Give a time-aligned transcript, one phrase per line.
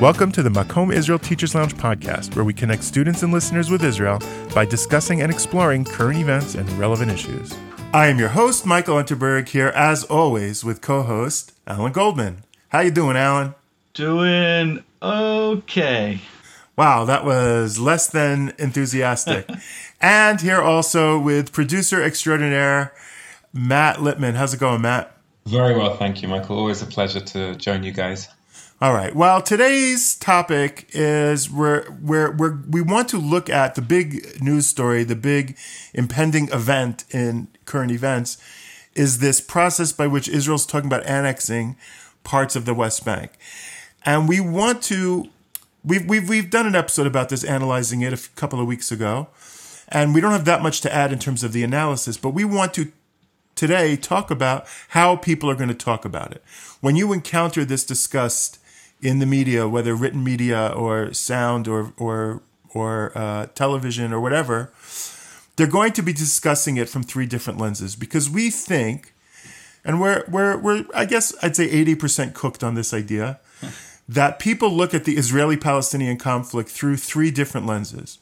[0.00, 3.82] Welcome to the Makom Israel Teachers Lounge podcast, where we connect students and listeners with
[3.82, 4.20] Israel
[4.54, 7.56] by discussing and exploring current events and relevant issues.
[7.94, 12.44] I am your host, Michael Unterberg, here as always with co-host Alan Goldman.
[12.68, 13.54] How you doing, Alan?
[13.94, 16.20] Doing okay.
[16.76, 19.48] Wow, that was less than enthusiastic.
[20.02, 22.92] and here also with producer extraordinaire
[23.54, 24.34] Matt Lipman.
[24.34, 25.16] How's it going, Matt?
[25.46, 26.58] Very well, thank you, Michael.
[26.58, 28.28] Always a pleasure to join you guys.
[28.78, 29.16] All right.
[29.16, 35.02] Well, today's topic is where where we want to look at the big news story,
[35.02, 35.56] the big
[35.94, 38.36] impending event in current events,
[38.94, 41.78] is this process by which Israel's talking about annexing
[42.22, 43.32] parts of the West Bank,
[44.04, 45.30] and we want to.
[45.82, 49.28] We've, we've, we've done an episode about this, analyzing it a couple of weeks ago,
[49.88, 52.44] and we don't have that much to add in terms of the analysis, but we
[52.44, 52.92] want to
[53.54, 56.42] today talk about how people are going to talk about it.
[56.82, 58.58] When you encounter this discussed
[59.06, 62.42] in the media, whether written media or sound or or
[62.74, 64.72] or uh, television or whatever,
[65.54, 69.14] they're going to be discussing it from three different lenses because we think,
[69.84, 73.38] and we're we're we're I guess I'd say eighty percent cooked on this idea
[74.08, 78.18] that people look at the Israeli-Palestinian conflict through three different lenses.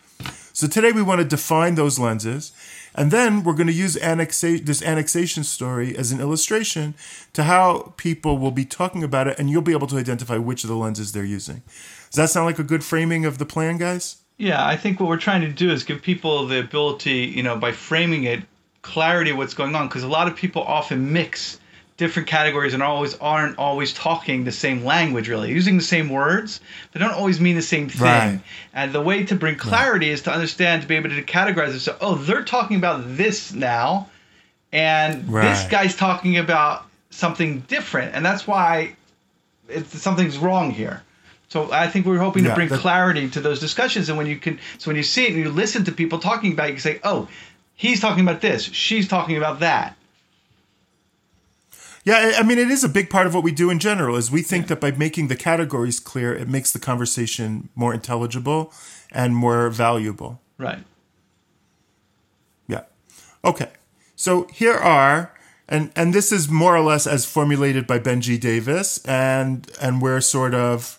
[0.53, 2.53] So today we want to define those lenses
[2.95, 6.95] and then we're going to use annexa- this annexation story as an illustration
[7.33, 10.65] to how people will be talking about it, and you'll be able to identify which
[10.65, 11.63] of the lenses they're using.
[12.11, 14.19] Does that sound like a good framing of the plan, guys?
[14.37, 17.57] Yeah, I think what we're trying to do is give people the ability, you know,
[17.57, 18.43] by framing it,
[18.83, 21.59] clarity what's going on, because a lot of people often mix
[21.97, 25.51] different categories and always aren't always talking the same language really.
[25.51, 26.61] Using the same words
[26.93, 28.03] they don't always mean the same thing.
[28.03, 28.41] Right.
[28.73, 30.15] and the way to bring clarity right.
[30.15, 31.81] is to understand to be able to categorize it.
[31.81, 34.09] So oh they're talking about this now
[34.73, 35.49] and right.
[35.49, 38.15] this guy's talking about something different.
[38.15, 38.97] And that's why
[39.69, 41.03] it's something's wrong here.
[41.49, 44.37] So I think we're hoping yeah, to bring clarity to those discussions, and when you
[44.37, 46.75] can, so when you see it and you listen to people talking about, it, you
[46.75, 47.29] can say, "Oh,
[47.77, 49.97] he's talking about this, she's talking about that,"
[52.05, 54.17] Yeah, I mean, it is a big part of what we do in general.
[54.17, 54.69] Is we think yeah.
[54.69, 58.73] that by making the categories clear, it makes the conversation more intelligible
[59.11, 60.41] and more valuable.
[60.59, 60.81] Right.
[62.69, 62.83] Yeah.
[63.43, 63.71] Okay.
[64.17, 65.33] So here are,
[65.67, 70.21] and and this is more or less as formulated by Benjy Davis, and and we're
[70.21, 70.99] sort of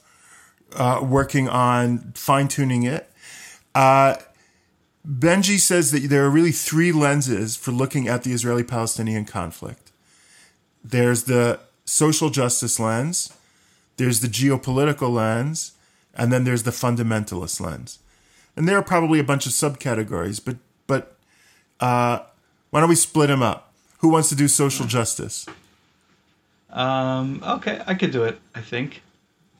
[0.73, 3.11] uh, working on fine tuning it.
[3.75, 4.15] Uh,
[5.07, 9.84] Benjy says that there are really three lenses for looking at the Israeli Palestinian conflict
[10.89, 13.33] there's the social justice lens,
[13.97, 15.73] there's the geopolitical lens,
[16.13, 17.99] and then there's the fundamentalist lens.
[18.55, 20.57] And there are probably a bunch of subcategories, but
[20.87, 21.17] but
[21.79, 22.19] uh,
[22.69, 23.73] why don't we split them up?
[23.99, 25.45] Who wants to do social justice?
[26.69, 28.39] Um, okay, I could do it.
[28.53, 29.01] I think,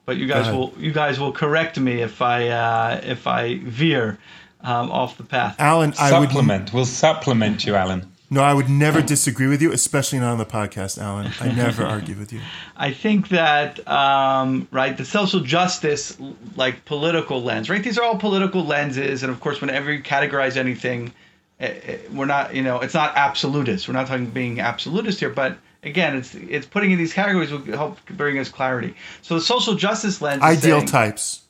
[0.06, 4.18] but you guys will you guys will correct me if I uh, if I veer
[4.62, 5.56] um, off the path.
[5.60, 6.66] Alan, I supplement.
[6.66, 8.12] Would, we'll supplement you, Alan.
[8.30, 11.32] No, I would never disagree with you, especially not on the podcast, Alan.
[11.40, 12.42] I never argue with you.
[12.76, 16.18] I think that um, right, the social justice,
[16.56, 17.84] like political lens, right?
[17.84, 21.14] These are all political lenses, and of course, whenever you categorize anything,
[21.60, 23.88] eh, eh, we're not, you know, it's not absolutist.
[23.88, 27.64] We're not talking being absolutist here, but again, it's it's putting in these categories will
[27.66, 28.96] help bring us clarity.
[29.22, 31.42] So the social justice lens, ideal saying, types,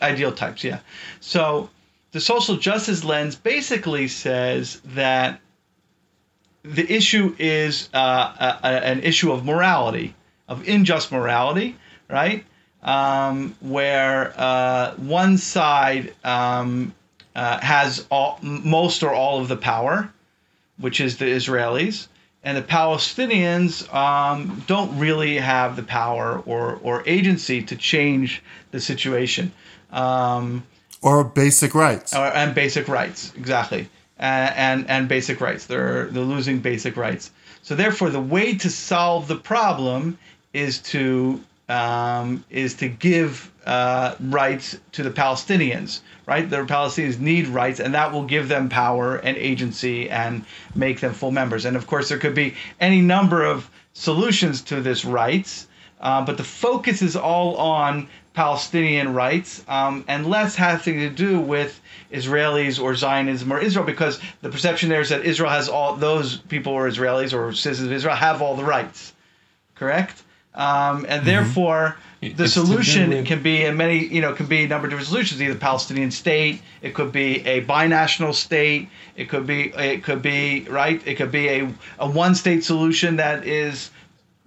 [0.00, 0.80] ideal types, yeah.
[1.20, 1.68] So
[2.12, 5.40] the social justice lens basically says that
[6.62, 10.14] the issue is uh, a, a, an issue of morality,
[10.48, 11.76] of unjust morality,
[12.08, 12.44] right?
[12.82, 16.94] Um, where uh, one side um,
[17.34, 20.12] uh, has all, most or all of the power,
[20.78, 22.08] which is the Israelis,
[22.44, 28.80] and the Palestinians um, don't really have the power or, or agency to change the
[28.80, 29.52] situation.
[29.90, 30.64] Um,
[31.02, 32.14] or basic rights.
[32.14, 35.66] Or, and basic rights, exactly and and basic rights.
[35.66, 37.30] They're they're losing basic rights.
[37.62, 40.18] So therefore, the way to solve the problem
[40.52, 46.00] is to um, is to give uh, rights to the Palestinians.
[46.26, 50.44] Right, the Palestinians need rights, and that will give them power and agency and
[50.74, 51.64] make them full members.
[51.64, 55.66] And of course, there could be any number of solutions to this rights,
[56.00, 61.40] uh, but the focus is all on Palestinian rights, um, and less having to do
[61.40, 61.72] with
[62.12, 66.36] Israelis or Zionism or Israel, because the perception there is that Israel has all those
[66.36, 69.12] people or Israelis or citizens of Israel have all the rights,
[69.74, 70.22] correct?
[70.54, 71.26] Um, and mm-hmm.
[71.32, 73.26] therefore, the it's solution with...
[73.26, 75.42] can be in many, you know, can be a number of different solutions.
[75.42, 80.40] Either Palestinian state, it could be a binational state, it could be, it could be
[80.80, 81.60] right, it could be a
[81.98, 83.90] a one state solution that is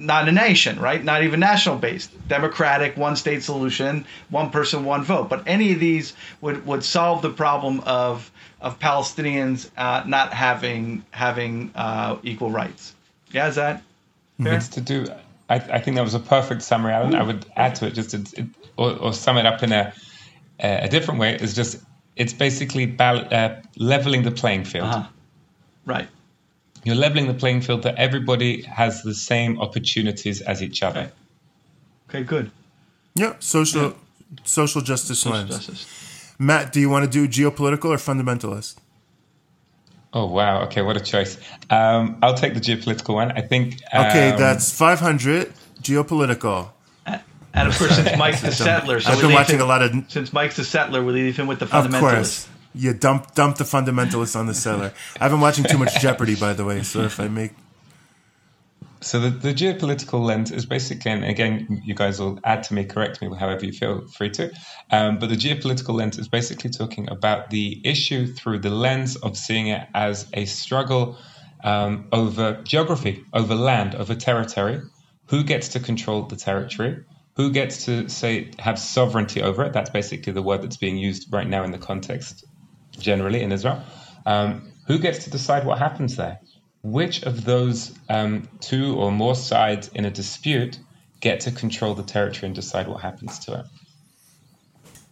[0.01, 1.03] not a nation, right?
[1.03, 2.11] Not even national based.
[2.27, 5.29] Democratic, one state solution, one person, one vote.
[5.29, 11.03] But any of these would, would solve the problem of of Palestinians uh, not having
[11.11, 12.93] having uh, equal rights.
[13.31, 13.81] Yeah, is that
[14.41, 14.53] fair?
[14.53, 15.07] It's to do.
[15.49, 17.15] I, I think that was a perfect summary, Alan.
[17.15, 18.47] I would add to it just to,
[18.77, 19.93] or, or sum it up in a
[20.59, 21.35] a different way.
[21.35, 21.81] Is just
[22.15, 24.85] it's basically bal- uh, leveling the playing field.
[24.85, 25.07] Uh-huh.
[25.85, 26.07] Right.
[26.83, 31.11] You're leveling the playing field that everybody has the same opportunities as each other.
[32.09, 32.19] Okay.
[32.19, 32.23] Okay.
[32.23, 32.51] Good.
[33.15, 33.95] Yeah, social
[34.43, 35.49] social justice Social lens.
[35.49, 36.33] justice.
[36.39, 38.75] Matt, do you want to do geopolitical or fundamentalist?
[40.13, 40.63] Oh wow!
[40.63, 41.37] Okay, what a choice.
[41.69, 43.31] Um, I'll take the geopolitical one.
[43.31, 43.75] I think.
[43.93, 46.69] Okay, um, that's 500 geopolitical.
[47.53, 49.65] And of course, since Mike's the settler, so I've we been leave watching him, a
[49.65, 49.93] lot of.
[50.09, 51.99] Since Mike's the settler, we leave him with the Of fundamentalist.
[51.99, 54.93] course, you dump dump the fundamentalist on the seller.
[55.19, 56.83] I've been watching too much Jeopardy, by the way.
[56.83, 57.51] So if I make
[59.01, 62.85] So the, the geopolitical lens is basically, and again, you guys will add to me,
[62.85, 64.51] correct me, however you feel free to.
[64.91, 69.37] Um, but the geopolitical lens is basically talking about the issue through the lens of
[69.37, 71.17] seeing it as a struggle
[71.63, 74.81] um, over geography, over land, over territory.
[75.27, 77.03] Who gets to control the territory?
[77.37, 79.73] Who gets to say have sovereignty over it?
[79.73, 82.45] That's basically the word that's being used right now in the context
[82.97, 83.81] generally in Israel.
[84.25, 86.39] Um, who gets to decide what happens there?
[86.83, 90.79] Which of those um, two or more sides in a dispute
[91.19, 93.65] get to control the territory and decide what happens to it?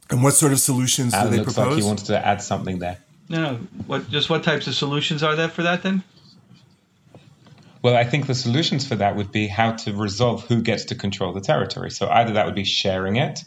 [0.09, 1.73] and what sort of solutions do Alan they looks propose?
[1.73, 2.97] like he wanted to add something there.
[3.27, 3.57] No, no.
[3.85, 6.03] What just what types of solutions are there for that then?
[7.81, 10.95] Well, I think the solutions for that would be how to resolve who gets to
[10.95, 11.91] control the territory.
[11.91, 13.43] So either that would be sharing it,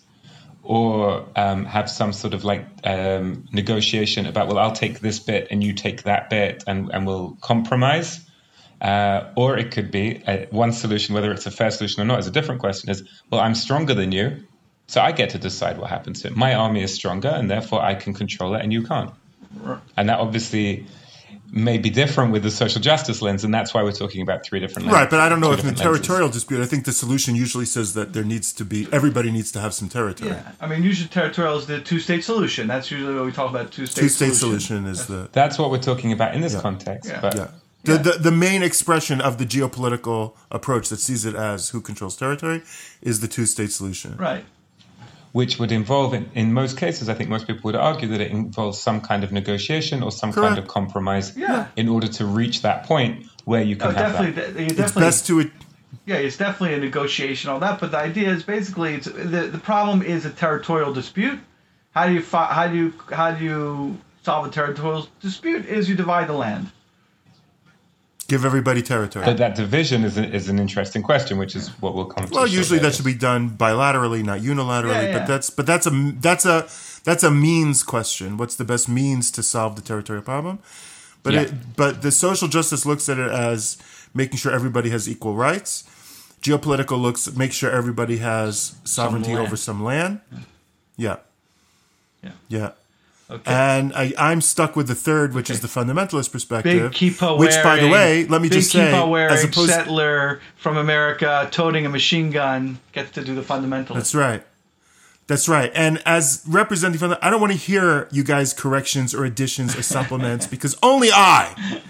[0.72, 5.48] or um, have some sort of like um, negotiation about, well, I'll take this bit
[5.50, 8.24] and you take that bit, and, and we'll compromise.
[8.80, 12.20] Uh, or it could be uh, one solution, whether it's a fair solution or not,
[12.20, 12.88] is a different question.
[12.88, 14.44] Is well, I'm stronger than you,
[14.86, 16.36] so I get to decide what happens to it.
[16.36, 19.10] My army is stronger, and therefore I can control it, and you can't.
[19.94, 20.86] And that obviously
[21.52, 24.58] may be different with the social justice lens, and that's why we're talking about three
[24.58, 25.02] different lenses.
[25.02, 26.06] Right, but I don't know if in the different lenses.
[26.06, 29.52] territorial dispute, I think the solution usually says that there needs to be everybody needs
[29.52, 30.30] to have some territory.
[30.30, 32.66] Yeah, I mean, usually territorial is the two-state solution.
[32.66, 33.70] That's usually what we talk about.
[33.70, 37.10] Two-state Two state solution is the That's what we're talking about in this context.
[37.10, 37.20] Yeah.
[37.20, 37.48] But yeah.
[37.84, 42.16] The, the the main expression of the geopolitical approach that sees it as who controls
[42.16, 42.62] territory
[43.02, 44.16] is the two state solution.
[44.16, 44.44] Right.
[45.32, 48.30] Which would involve, in, in most cases, I think most people would argue that it
[48.30, 51.68] involves some kind of negotiation or some kind of compromise Yeah.
[51.76, 54.42] in order to reach that point where you can Oh, have definitely.
[54.42, 54.54] that.
[54.54, 55.02] de- you It's definitely.
[55.02, 55.50] best to
[56.06, 57.78] yeah, it's definitely a negotiation, all that.
[57.78, 61.38] But the idea is basically, it's the the problem is a territorial dispute.
[61.94, 65.66] How do you fi- how do you how do you solve a territorial dispute?
[65.66, 66.72] Is you divide the land.
[68.32, 69.26] Give everybody territory.
[69.26, 72.34] But that division is, a, is an interesting question, which is what we'll come to.
[72.34, 75.02] Well, usually shortly, that should be done bilaterally, not unilaterally.
[75.02, 75.18] Yeah, yeah.
[75.18, 75.90] But that's but that's a
[76.26, 76.66] that's a
[77.04, 78.38] that's a means question.
[78.38, 80.60] What's the best means to solve the territorial problem?
[81.22, 81.42] But Yeah.
[81.42, 83.76] it, but the social justice looks at it as
[84.14, 85.84] making sure everybody has equal rights.
[86.40, 89.46] Geopolitical looks make sure everybody has sovereignty land.
[89.46, 90.20] over some land.
[90.96, 91.16] Yeah.
[92.24, 92.30] Yeah.
[92.48, 92.70] Yeah.
[93.32, 93.50] Okay.
[93.50, 96.92] And I, I'm stuck with the third, which is the fundamentalist perspective.
[96.92, 100.40] Big kippah which, by the wearing- way, let me just say, wearing as opposed settler
[100.56, 103.94] from America toting a machine gun gets to do the fundamentalist.
[103.94, 104.44] That's right.
[105.28, 105.72] That's right.
[105.74, 109.74] And as representing from the, I don't want to hear you guys corrections or additions
[109.76, 111.80] or supplements because only I.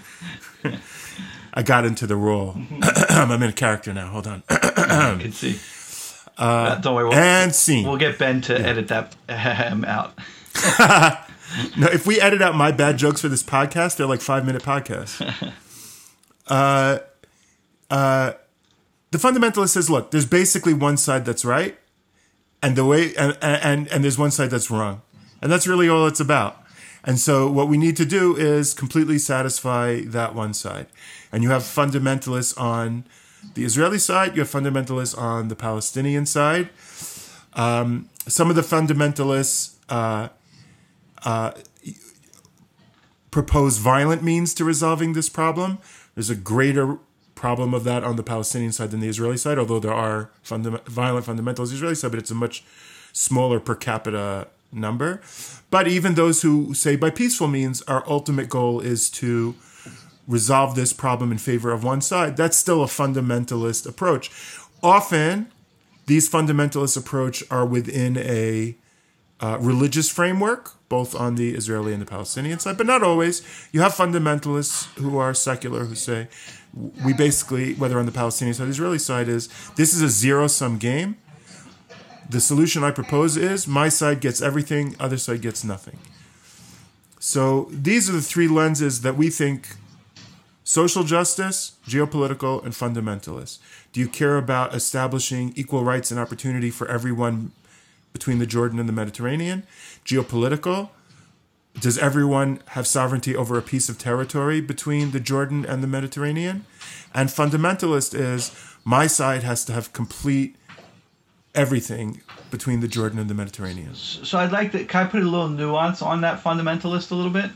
[1.53, 2.55] I got into the role.
[3.09, 4.07] I'm in a character now.
[4.09, 4.43] Hold on.
[4.83, 5.59] You can see.
[6.37, 7.05] Uh, don't worry.
[7.09, 7.85] We'll, And scene.
[7.87, 9.15] we'll get Ben to edit that
[9.71, 10.13] um, out.
[11.77, 14.63] No, if we edit out my bad jokes for this podcast, they're like five minute
[14.63, 15.21] podcasts.
[16.47, 16.99] uh,
[17.89, 18.33] uh,
[19.11, 21.77] the fundamentalist says, look, there's basically one side that's right,
[22.61, 25.01] and the way and, and and there's one side that's wrong,
[25.41, 26.63] and that's really all it's about.
[27.03, 30.87] And so what we need to do is completely satisfy that one side.
[31.31, 33.05] And you have fundamentalists on
[33.55, 36.69] the Israeli side, you have fundamentalists on the Palestinian side.
[37.53, 40.29] Um, some of the fundamentalists uh,
[43.31, 45.79] propose violent means to resolving this problem.
[46.15, 46.99] There's a greater
[47.35, 50.83] problem of that on the Palestinian side than the Israeli side, although there are fundam-
[50.85, 52.63] violent the Israeli side, but it's a much
[53.11, 55.21] smaller per capita number.
[55.69, 59.55] But even those who say by peaceful means, our ultimate goal is to
[60.27, 64.31] resolve this problem in favor of one side, that's still a fundamentalist approach.
[64.81, 65.51] Often,
[66.05, 68.75] these fundamentalist approach are within a
[69.39, 73.35] uh, religious framework, both on the Israeli and the Palestinian side, but not always.
[73.71, 76.27] You have fundamentalists who are secular who say
[77.05, 80.45] we basically, whether on the Palestinian side the Israeli side, is this is a zero
[80.59, 81.17] sum game.
[82.29, 85.97] The solution I propose is my side gets everything, other side gets nothing.
[87.19, 89.59] So these are the three lenses that we think
[90.63, 91.59] social justice,
[91.93, 93.57] geopolitical, and fundamentalist.
[93.93, 97.51] Do you care about establishing equal rights and opportunity for everyone
[98.13, 99.59] between the Jordan and the Mediterranean?
[100.05, 100.89] Geopolitical,
[101.79, 106.65] does everyone have sovereignty over a piece of territory between the Jordan and the Mediterranean?
[107.13, 108.51] And fundamentalist is
[108.85, 110.55] my side has to have complete
[111.55, 113.95] everything between the Jordan and the Mediterranean.
[113.95, 114.85] So I'd like to.
[114.85, 117.49] Can I put a little nuance on that fundamentalist a little bit,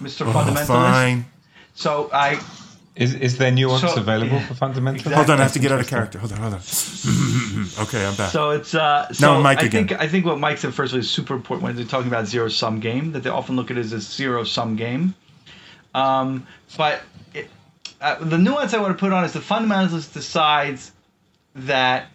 [0.00, 0.66] Mister Oh, Fundamentalist?
[0.66, 1.24] fine.
[1.74, 2.40] So I
[2.96, 4.94] Is, is there nuance So- available yeah, for fundamentalists?
[4.96, 5.14] exactly.
[5.14, 6.18] Hold on, I have to get out of character.
[6.18, 6.60] Hold on, hold on.
[7.84, 8.30] okay, I'm back.
[8.32, 9.86] So it's uh, so Now, Mike I again.
[9.88, 12.48] think I think what Mike said first was super important when they're talking about zero
[12.48, 15.14] sum game that they often look at it as a zero sum game.
[15.94, 17.00] Um, but
[17.34, 17.48] it,
[18.00, 20.92] uh, the nuance I want to put on is the fundamentalist decides
[21.54, 22.06] that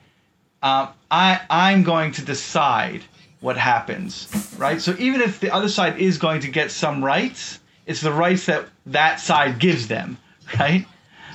[0.61, 3.01] um, I I'm going to decide
[3.39, 4.27] what happens,
[4.57, 4.81] right?
[4.81, 8.45] So even if the other side is going to get some rights, it's the rights
[8.47, 10.17] that that side gives them,
[10.59, 10.85] right?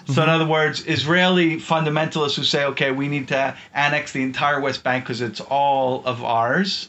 [0.07, 0.31] So in mm-hmm.
[0.31, 5.05] other words, Israeli fundamentalists who say, okay, we need to annex the entire West Bank
[5.05, 6.89] because it's all of ours,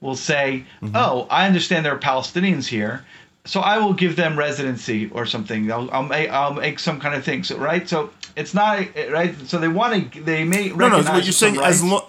[0.00, 0.96] will say, mm-hmm.
[0.96, 3.04] oh, I understand there are Palestinians here,
[3.44, 5.70] so I will give them residency or something.
[5.70, 7.44] I'll, I'll make I'll make some kind of thing.
[7.44, 9.34] So right, so it's not right.
[9.46, 12.04] So they want to they may no, no, it's what you're saying as long,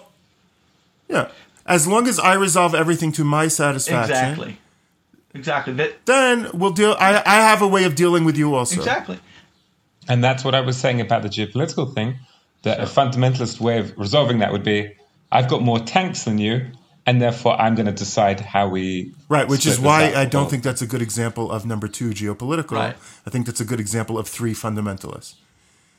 [1.08, 1.30] yeah,
[1.66, 4.58] as long as I resolve everything to my satisfaction, exactly,
[5.34, 6.96] exactly that then we'll deal.
[6.98, 8.76] I, I have a way of dealing with you also.
[8.76, 9.20] exactly.
[10.08, 12.16] And that's what I was saying about the geopolitical thing.
[12.62, 14.94] That a fundamentalist way of resolving that would be
[15.30, 16.66] I've got more tanks than you,
[17.06, 19.14] and therefore I'm going to decide how we.
[19.28, 20.12] Right, which is why.
[20.14, 22.72] I don't Or- think that's a good example of number two, geopolitical.
[22.72, 22.96] Right.
[23.26, 25.34] I think that's a good example of three fundamentalists.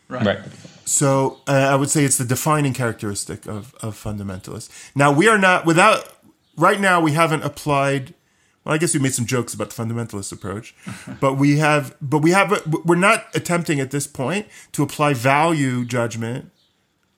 [0.10, 0.26] Right.
[0.26, 0.40] Right.
[0.86, 4.70] So uh, I would say it's the defining characteristic of, of fundamentalists.
[4.96, 6.12] Now we are not without
[6.58, 8.16] right now we haven't applied.
[8.64, 10.76] Well, I guess we made some jokes about the fundamentalist approach,
[11.20, 15.86] but we have, but we have, we're not attempting at this point to apply value
[15.86, 16.52] judgment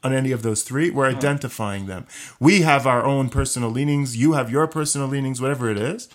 [0.04, 0.90] on any of those three.
[0.90, 2.08] We're identifying them.
[2.40, 4.18] We have our own personal leanings.
[4.18, 6.10] You have your personal leanings, whatever it is.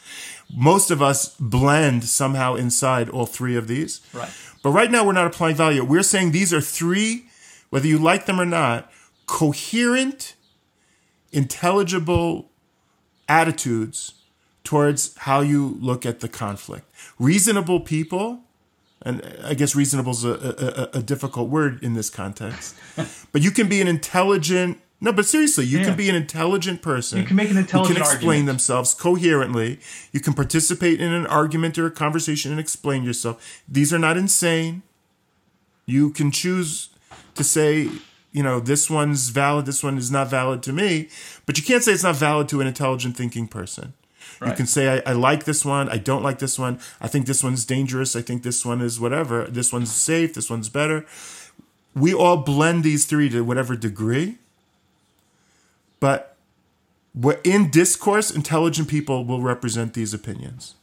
[0.54, 4.00] Most of us blend somehow inside all three of these.
[4.12, 4.30] Right.
[4.62, 5.84] But right now, we're not applying value.
[5.84, 7.26] We're saying these are three,
[7.70, 8.90] whether you like them or not,
[9.26, 10.34] coherent,
[11.32, 12.50] intelligible
[13.28, 14.15] attitudes
[14.66, 16.84] towards how you look at the conflict.
[17.18, 18.40] Reasonable people,
[19.00, 22.74] and I guess reasonable is a, a, a- difficult word in this context,
[23.32, 24.78] but you can be an intelligent.
[25.00, 25.84] No, but seriously, you Yeah.
[25.84, 27.18] can be an intelligent person.
[27.20, 28.46] You can make an who intelligent can explain argument.
[28.48, 29.78] themselves coherently.
[30.12, 33.62] You can participate in an argument or a conversation and explain yourself.
[33.68, 34.82] These are not insane.
[35.84, 36.88] You can choose
[37.34, 37.88] to say,
[38.32, 41.08] you know, this one's valid, this one is not valid to me,
[41.44, 43.92] but you can't say it's not valid to an intelligent thinking person.
[44.44, 47.26] You can say, I, I like this one, I don't like this one, I think
[47.26, 51.06] this one's dangerous, I think this one is whatever, this one's safe, this one's better.
[51.94, 54.36] We all blend these three to whatever degree,
[56.00, 56.36] but
[57.44, 60.74] in discourse, intelligent people will represent these opinions.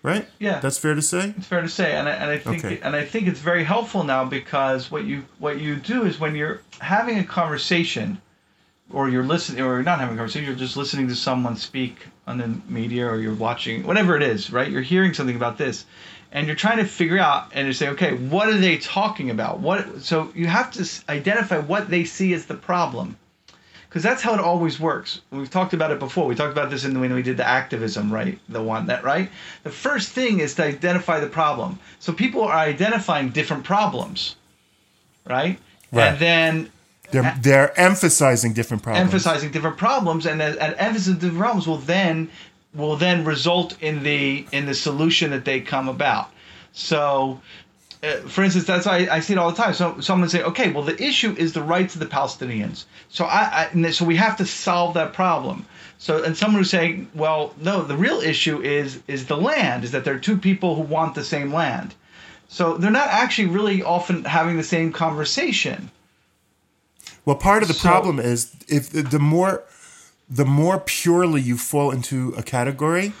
[0.00, 0.28] Right?
[0.38, 0.60] Yeah.
[0.60, 1.34] That's fair to say?
[1.36, 2.80] It's fair to say, and I, and I think Okay.
[2.82, 6.36] and I think it's very helpful now because what you what you do is when
[6.36, 8.22] you're having a conversation,
[8.92, 12.06] or you're listening, or you're not having a conversation, you're just listening to someone speak
[12.28, 14.70] on the media, or you're watching whatever it is, right?
[14.70, 15.84] You're hearing something about this,
[16.30, 19.60] and you're trying to figure out and you say, okay, what are they talking about?
[19.60, 23.16] What so you have to identify what they see as the problem
[23.88, 25.22] because that's how it always works.
[25.30, 26.26] We've talked about it before.
[26.26, 28.38] We talked about this in the, when we did the activism, right?
[28.48, 29.30] The one that right.
[29.62, 31.78] The first thing is to identify the problem.
[31.98, 34.36] So people are identifying different problems,
[35.26, 35.58] right?
[35.90, 36.08] Right.
[36.08, 36.72] And then
[37.10, 39.04] They're, they're emphasizing different problems.
[39.04, 42.30] emphasizing different problems, and and emphasis of different problems will then
[42.74, 46.30] will then result in the in the solution that they come about.
[46.72, 47.40] So.
[48.00, 49.74] Uh, for instance, that's why I, I see it all the time.
[49.74, 52.84] So someone say, okay, well, the issue is the rights of the Palestinians.
[53.08, 55.66] So I, I so we have to solve that problem.
[55.98, 59.82] So and someone who's saying, well, no, the real issue is is the land.
[59.82, 61.92] Is that there are two people who want the same land.
[62.48, 65.90] So they're not actually really often having the same conversation.
[67.28, 69.64] Well, part of the So- problem is if the, the more
[70.30, 73.12] the more purely you fall into a category,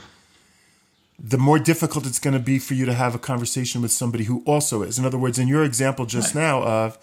[1.18, 4.24] the more difficult it's going to be for you to have a conversation with somebody
[4.24, 4.98] who also is.
[4.98, 6.96] In other words, in your example just now of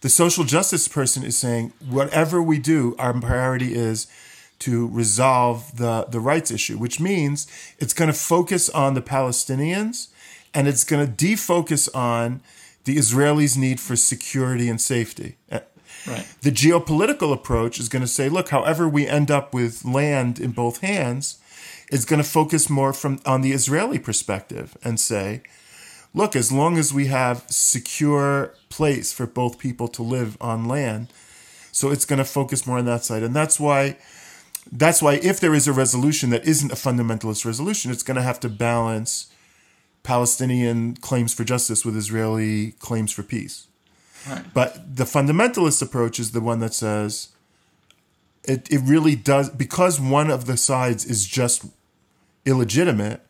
[0.00, 4.08] the social justice person is saying whatever we do, our priority is
[4.60, 7.46] to resolve the, the rights issue, which means
[7.78, 10.08] it's going to focus on the Palestinians
[10.52, 12.40] and it's going to defocus on
[12.82, 15.36] the Israelis' need for security and safety.
[16.42, 20.52] The geopolitical approach is going to say, look, however we end up with land in
[20.52, 21.38] both hands,
[21.90, 25.42] is going to focus more from on the Israeli perspective and say,
[26.14, 31.08] look, as long as we have secure place for both people to live on land,
[31.70, 33.96] so it's going to focus more on that side, and that's why.
[34.70, 38.22] That's why, if there is a resolution that isn't a fundamentalist resolution, it's going to
[38.22, 39.26] have to balance
[40.04, 43.66] Palestinian claims for justice with Israeli claims for peace.
[44.28, 44.44] Right.
[44.54, 47.28] But the fundamentalist approach is the one that says
[48.44, 51.64] it, it really does, because one of the sides is just
[52.44, 53.20] illegitimate,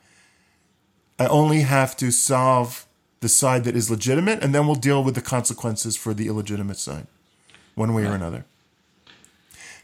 [1.19, 2.87] I only have to solve
[3.21, 6.79] the side that is legitimate, and then we'll deal with the consequences for the illegitimate
[6.79, 7.07] side,
[7.75, 8.45] one way or another.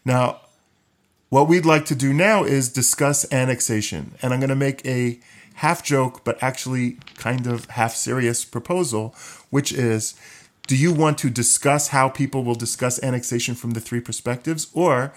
[0.04, 0.40] Now,
[1.28, 5.20] what we'd like to do now is discuss annexation, and I'm going to make a
[5.54, 9.14] half joke, but actually kind of half serious proposal,
[9.50, 10.14] which is
[10.68, 15.12] do you want to discuss how people will discuss annexation from the three perspectives, or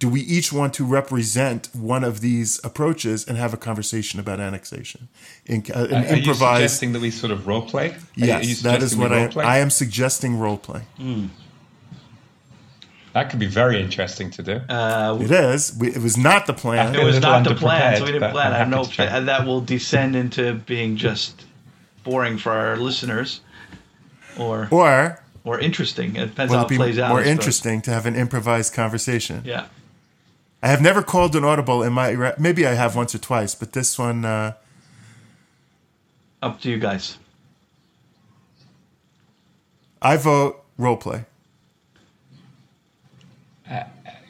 [0.00, 4.40] do we each want to represent one of these approaches and have a conversation about
[4.40, 5.08] annexation?
[5.46, 7.90] In, uh, an Are you suggesting that we sort of role play?
[7.90, 9.30] Are you- are you Yes, that is what I.
[9.40, 10.82] I am suggesting role play.
[13.12, 14.56] That could be very interesting to do.
[14.68, 15.72] Uh, It is.
[15.78, 16.94] We, it was not the plan.
[16.96, 18.48] it was not the plan, so we didn't plan.
[18.48, 19.06] I'm I happy know to try.
[19.06, 21.44] that, that will descend into being just
[22.02, 23.40] boring for our listeners,
[24.38, 26.16] or Or or interesting.
[26.16, 27.10] It depends will how it it be plays out.
[27.10, 29.42] more interesting to have an improvised conversation?
[29.44, 29.66] Yeah.
[30.62, 32.34] I have never called an audible in my.
[32.38, 34.24] Maybe I have once or twice, but this one.
[34.24, 34.54] Uh,
[36.42, 37.18] Up to you guys.
[40.00, 41.24] I vote role play.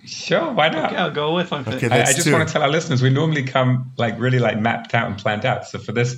[0.07, 0.93] Sure, why not?
[0.93, 1.65] Okay, I'll go with them.
[1.67, 2.33] Okay, I, I just two.
[2.33, 5.47] want to tell our listeners we normally come like really like mapped out and planned
[5.47, 5.67] out.
[5.67, 6.17] So for this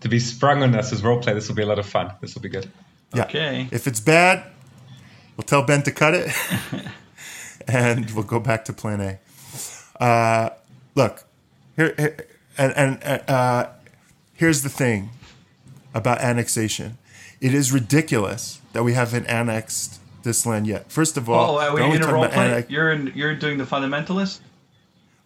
[0.00, 2.12] to be sprung on us as role play, this will be a lot of fun.
[2.20, 2.68] This will be good.
[3.14, 3.24] Yeah.
[3.24, 3.68] Okay.
[3.70, 4.44] If it's bad,
[5.36, 6.30] we'll tell Ben to cut it,
[7.68, 10.02] and we'll go back to Plan A.
[10.02, 10.50] Uh,
[10.94, 11.24] look,
[11.76, 13.68] here, here and and uh,
[14.34, 15.10] here's the thing
[15.94, 16.98] about annexation.
[17.40, 20.90] It is ridiculous that we haven't annexed this land yet.
[20.90, 22.50] First of all, Oh, are we in a role play?
[22.50, 24.40] annex- You're in, you're doing the fundamentalist.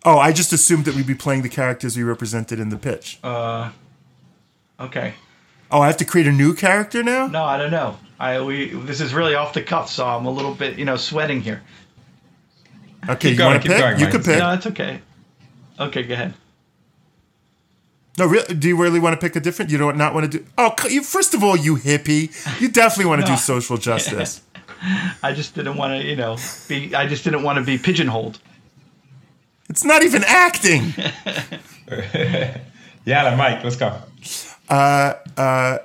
[0.04, 3.18] Oh, I just assumed that we'd be playing the characters we represented in the pitch.
[3.24, 3.70] Uh,
[4.78, 5.14] okay.
[5.72, 7.26] Oh, I have to create a new character now?
[7.26, 7.96] No, I don't know.
[8.20, 10.96] I we this is really off the cuff, so I'm a little bit you know
[10.96, 11.62] sweating here.
[13.08, 13.80] Okay, you going, want to keep pick?
[13.85, 14.12] going, you Mike.
[14.12, 14.38] could pick.
[14.38, 15.00] No, it's okay.
[15.80, 16.35] Okay, go ahead.
[18.18, 19.70] No, really, do you really want to pick a different?
[19.70, 20.44] You don't not want to do?
[20.58, 22.30] Oh, you, first of all, you hippie,
[22.61, 23.35] you definitely want to No.
[23.35, 24.42] do social justice.
[25.22, 26.37] I just didn't want to, you know,
[26.68, 26.94] be.
[26.94, 28.38] I just didn't want to be pigeonholed.
[29.70, 30.92] It's not even acting.
[33.04, 33.98] Yeah, Mike, let's go.
[34.72, 35.78] Uh, uh,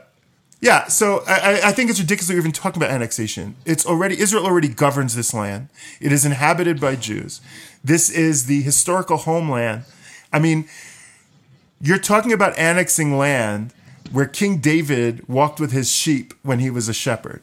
[0.61, 3.57] yeah, so I, I- think it's ridiculous we're even talking about annexation.
[3.65, 5.67] It's already Israel already governs this land.
[5.99, 7.41] It is inhabited by Jews.
[7.83, 9.83] This is the historical homeland.
[10.31, 10.69] I mean,
[11.81, 13.73] you're talking about annexing land
[14.13, 17.41] where King David walked with his sheep when he was a shepherd.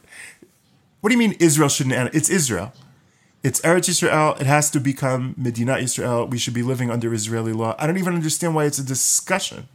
[1.01, 2.15] What do you mean Israel shouldn't annex?
[2.17, 2.73] It's Israel.
[3.43, 4.35] It's Eretz Israel.
[4.39, 6.25] It has to become Medina Israel.
[6.25, 7.75] We should be living under Israeli law.
[7.77, 9.67] I don't even understand why it's a discussion.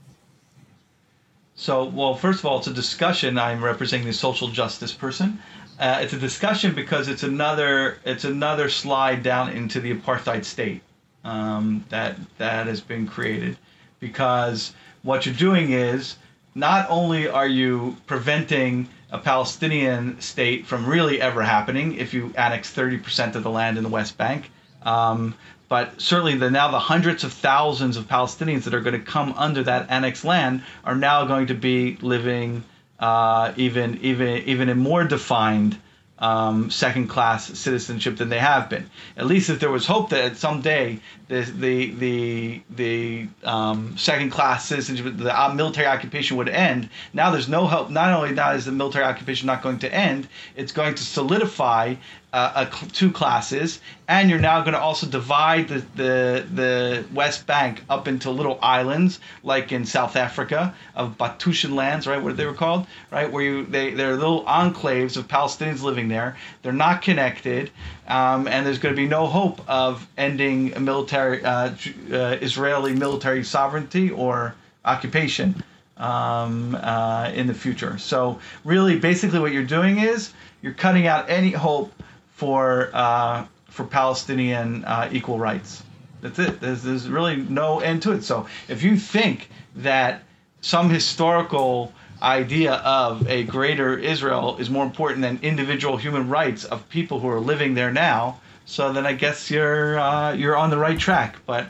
[1.61, 3.39] So, well, first of all, it's a discussion.
[3.39, 5.43] I'm representing the social justice person.
[5.79, 10.81] Uh, it's a discussion because it's another it's another slide down into the apartheid state
[11.23, 13.59] um, that that has been created.
[13.99, 16.17] Because what you're doing is
[16.55, 22.75] not only are you preventing a Palestinian state from really ever happening if you annex
[22.75, 24.51] 30% of the land in the West Bank,
[24.83, 25.35] um,
[25.71, 29.33] but certainly the now the hundreds of thousands of Palestinians that are going to come
[29.37, 32.65] under that annexed land are now going to be living
[32.99, 35.79] uh, even even even in more defined
[36.21, 38.91] um, second class citizenship than they have been.
[39.17, 44.67] At least if there was hope that someday the the the the um, second class
[44.67, 46.91] citizenship, the uh, military occupation would end.
[47.15, 47.91] Now there's no hope.
[47.91, 51.95] Not only now is the military occupation not going to end, it's going to solidify
[52.33, 57.47] uh, a, two classes, and you're now going to also divide the, the the West
[57.47, 62.23] Bank up into little islands, like in South Africa of Bantustan lands, right?
[62.23, 63.31] What they were called, right?
[63.31, 66.37] Where you they they're little enclaves of Palestinians living there.
[66.63, 67.71] They're not connected,
[68.07, 71.71] um, and there's going to be no hope of ending military uh,
[72.13, 75.63] uh, Israeli military sovereignty or occupation
[75.97, 77.99] um, uh, in the future.
[77.99, 81.93] So really, basically, what you're doing is you're cutting out any hope
[82.41, 85.83] for uh, for Palestinian uh, equal rights.
[86.23, 86.61] That's it.
[86.61, 88.25] There's, there's really no end to it.
[88.25, 90.23] So if you think that
[90.63, 96.89] some historical idea of a greater Israel is more important than individual human rights of
[96.89, 100.79] people who are living there now, so then I guess you're uh, you're on the
[100.79, 101.37] right track.
[101.45, 101.67] But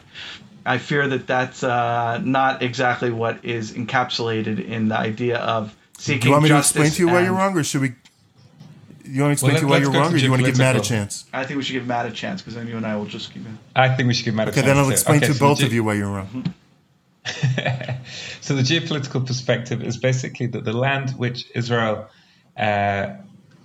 [0.65, 6.21] I fear that that's uh, not exactly what is encapsulated in the idea of seeking.
[6.21, 7.95] Do you want me to explain to you why you're wrong, or should we?
[9.11, 10.43] You want to explain Well, to you why you're go wrong, or do you want
[10.43, 11.25] to give Matt a chance?
[11.33, 13.33] I think we should give Matt a chance because then you and I will just
[13.33, 13.53] keep it.
[13.75, 14.59] I think we should give Matt a chance.
[14.59, 16.55] Okay, then I'll explain Okay, to so both the of you why you're wrong.
[18.41, 22.09] So the geopolitical perspective is basically that the land which Israel
[22.57, 23.15] uh,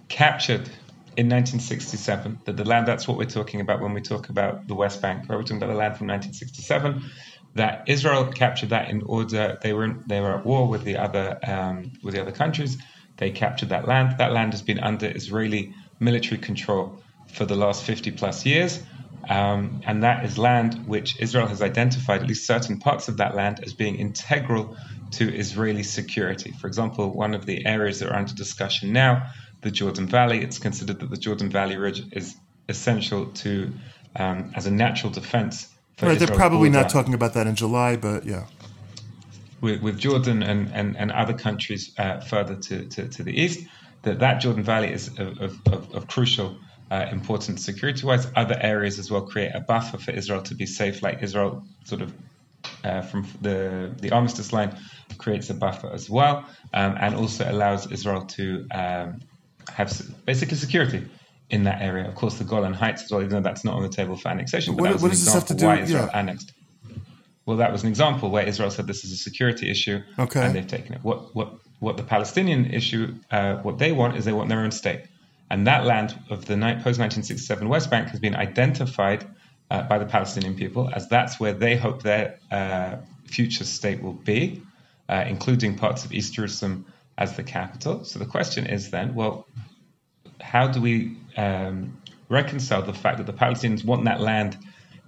[0.09, 0.69] captured
[1.17, 4.75] in 1967, that the land that's what we're talking about when we talk about the
[4.75, 5.37] West Bank, right?
[5.37, 7.03] We're talking about the land from 1967.
[7.55, 11.39] That Israel captured that in order they were they were at war with the other
[11.47, 12.77] um, with the other countries.
[13.17, 14.17] They captured that land.
[14.17, 18.81] That land has been under Israeli military control for the last 50 plus years.
[19.29, 23.35] Um, and that is land which Israel has identified, at least certain parts of that
[23.35, 24.77] land, as being integral
[25.11, 26.51] to Israeli security.
[26.51, 30.59] For example, one of the areas that are under discussion now, the Jordan Valley, it's
[30.59, 32.35] considered that the Jordan Valley Ridge is
[32.69, 33.73] essential to
[34.15, 35.73] um, as a natural defense.
[35.97, 38.45] For Right, they're probably not talking about that in July, but yeah.
[39.61, 43.67] With, with Jordan and, and, and other countries uh, further to, to, to the east,
[44.03, 46.57] that that Jordan Valley is of, of, of, crucial
[46.91, 48.27] uh, importance security-wise.
[48.35, 52.01] Other areas as well create a buffer for Israel to be safe, like Israel sort
[52.01, 52.13] of
[52.83, 54.77] uh, from the the armistice line
[55.17, 59.21] creates a buffer as well, um, and also allows Israel to um,
[59.69, 59.91] have
[60.25, 61.05] basically security
[61.49, 62.07] in that area.
[62.07, 64.29] Of course, the Golan Heights as well, even though that's not on the table for
[64.29, 64.75] annexation.
[64.75, 66.19] But What- that was what an does this have to example do- why Israel yeah.
[66.19, 66.53] annexed.
[67.45, 70.41] Well, that was an example where Israel said this is a security issue, Okay.
[70.43, 71.01] and they've taken it.
[71.03, 74.71] What what what the Palestinian issue, uh, what they want is they want their own
[74.71, 75.01] state,
[75.49, 79.25] and that land of the post 1967 West Bank has been identified
[79.69, 84.13] uh, by the Palestinian people as that's where they hope their uh, future state will
[84.13, 84.61] be,
[85.09, 86.85] uh, including parts of East Jerusalem
[87.17, 88.03] as the capital.
[88.03, 89.47] So the question is then, well,
[90.41, 91.97] how do we um,
[92.29, 94.57] reconcile the fact that the Palestinians want that land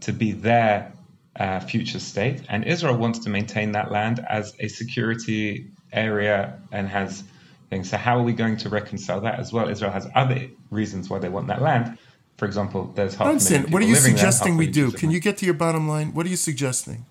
[0.01, 0.93] to be their
[1.39, 6.87] uh, future state, and Israel wants to maintain that land as a security area and
[6.87, 7.23] has
[7.69, 7.89] things.
[7.89, 9.69] So how are we going to reconcile that as well?
[9.69, 11.97] Israel has other reasons why they want that land.
[12.37, 14.91] For example, there's half I a million What are you there, suggesting we do?
[14.91, 16.13] Can you get to your bottom line?
[16.13, 17.05] What are you suggesting?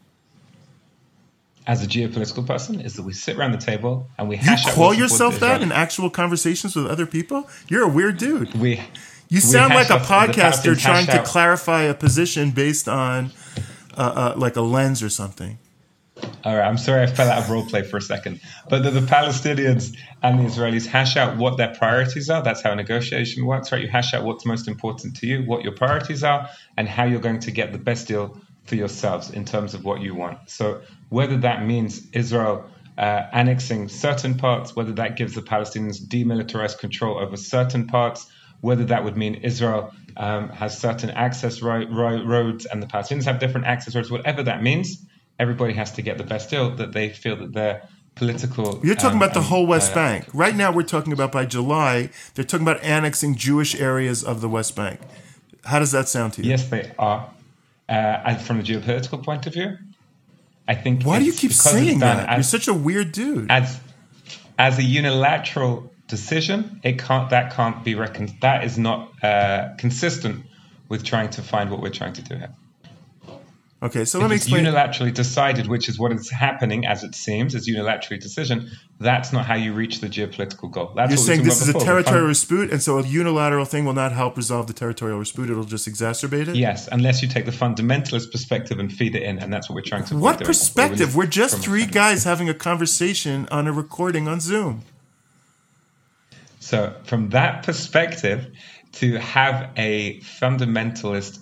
[1.66, 4.72] as a geopolitical person, is that we sit around the table and we hash You
[4.72, 7.48] call yourself that in actual conversations with other people?
[7.68, 8.54] You're a weird dude.
[8.54, 8.80] We
[9.28, 13.32] You sound like a podcaster trying to clarify a position based on
[13.96, 15.58] uh, uh, like a lens or something.
[16.44, 18.40] All right, I'm sorry I fell out of role play for a second.
[18.70, 22.42] But the, the Palestinians and the Israelis hash out what their priorities are.
[22.42, 23.82] That's how a negotiation works, right?
[23.82, 27.20] You hash out what's most important to you, what your priorities are, and how you're
[27.20, 30.48] going to get the best deal for yourselves in terms of what you want.
[30.48, 30.80] So
[31.10, 32.64] whether that means Israel
[32.96, 38.26] uh, annexing certain parts, whether that gives the Palestinians demilitarized control over certain parts,
[38.60, 43.24] whether that would mean Israel um, has certain access ro- ro- roads and the Palestinians
[43.24, 45.04] have different access roads, whatever that means,
[45.38, 47.82] everybody has to get the best deal that they feel that their
[48.14, 48.80] political.
[48.82, 50.26] You're talking um, about the um, whole West uh, Bank.
[50.32, 54.48] Right now, we're talking about by July, they're talking about annexing Jewish areas of the
[54.48, 55.00] West Bank.
[55.64, 56.50] How does that sound to you?
[56.50, 57.30] Yes, they are.
[57.88, 59.76] Uh, and from the geopolitical point of view,
[60.66, 61.04] I think.
[61.04, 62.32] Why do you keep saying that?
[62.32, 63.50] You're such a weird dude.
[63.50, 63.80] as
[64.58, 67.30] as a unilateral decision, it can't.
[67.30, 68.34] That can't be reckoned.
[68.40, 70.46] That is not uh, consistent
[70.88, 72.54] with trying to find what we're trying to do here.
[73.82, 74.64] Okay, so If let me explain.
[74.64, 78.70] unilaterally decided, which is what is happening as it seems, is unilaterally decision.
[78.98, 80.92] That's not how you reach the geopolitical goal.
[80.96, 83.92] That's You're saying this is about a territorial dispute, and so a unilateral thing will
[83.92, 85.50] not help resolve the territorial dispute.
[85.50, 86.56] It'll just exacerbate it.
[86.56, 89.82] Yes, unless you take the fundamentalist perspective and feed it in, and that's what we're
[89.82, 90.16] trying to.
[90.16, 91.14] What perspective?
[91.14, 94.84] We're just three guys having a conversation on a recording on Zoom.
[96.66, 98.50] So, from that perspective,
[98.94, 101.38] to have a fundamentalist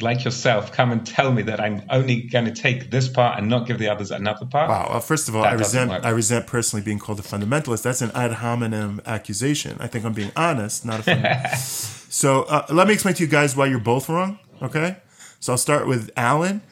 [0.00, 3.48] like yourself come and tell me that I'm only going to take this part and
[3.48, 4.68] not give the others another part.
[4.68, 4.88] Wow.
[4.90, 6.04] Well, first of all, I resent work.
[6.04, 7.82] I resent personally being called a fundamentalist.
[7.82, 9.76] That's an ad hominem accusation.
[9.78, 12.10] I think I'm being honest, not a fundamentalist.
[12.12, 14.40] so uh, let me explain to you guys why you're both wrong.
[14.60, 14.96] Okay.
[15.38, 16.62] So I'll start with Alan.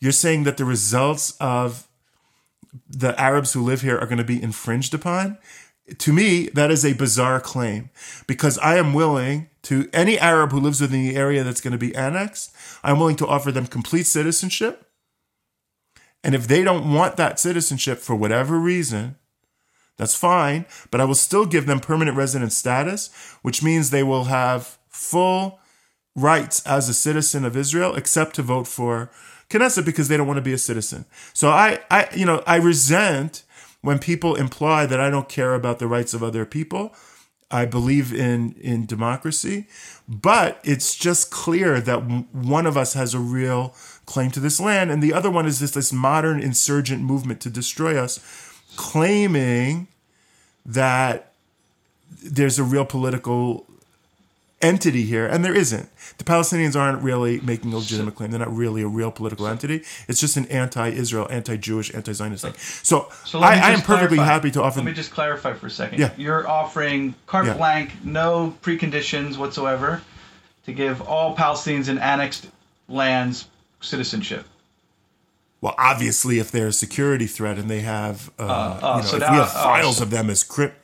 [0.00, 1.86] You're saying that the results of
[2.88, 5.36] the Arabs who live here are going to be infringed upon.
[5.98, 7.90] To me, that is a bizarre claim
[8.26, 11.78] because I am willing to any Arab who lives within the area that's going to
[11.78, 14.86] be annexed, I'm willing to offer them complete citizenship.
[16.24, 19.16] And if they don't want that citizenship for whatever reason,
[19.98, 23.10] that's fine, but I will still give them permanent resident status,
[23.42, 25.60] which means they will have full
[26.14, 29.10] rights as a citizen of Israel except to vote for
[29.48, 31.04] Knesset because they don't want to be a citizen.
[31.34, 33.44] So I, I, you know, I resent
[33.82, 36.94] when people imply that I don't care about the rights of other people.
[37.50, 39.66] I believe in in democracy,
[40.08, 41.98] but it's just clear that
[42.32, 43.74] one of us has a real
[44.06, 47.50] claim to this land, and the other one is this this modern insurgent movement to
[47.50, 48.20] destroy us,
[48.76, 49.88] claiming
[50.64, 51.34] that
[52.22, 53.66] there's a real political
[54.62, 55.88] entity here, and there isn't.
[56.18, 58.30] The Palestinians aren't really making a legitimate claim.
[58.30, 59.82] They're not really a real political entity.
[60.08, 62.54] It's just an anti-Israel, anti-Jewish, anti-Zionist thing.
[62.54, 64.24] So, so I, I, am perfectly clarify.
[64.24, 64.78] happy to offer.
[64.78, 65.98] Let me just clarify for a second.
[65.98, 66.12] Yeah.
[66.16, 67.54] You're offering carte yeah.
[67.54, 70.00] blanche, no preconditions whatsoever,
[70.64, 72.48] to give all Palestinians in annexed
[72.88, 73.48] lands
[73.80, 74.46] citizenship.
[75.60, 79.08] Well, obviously, if they're a security threat and they have, uh, uh, uh, you know,
[79.08, 80.76] so if we have uh, files of them as crypt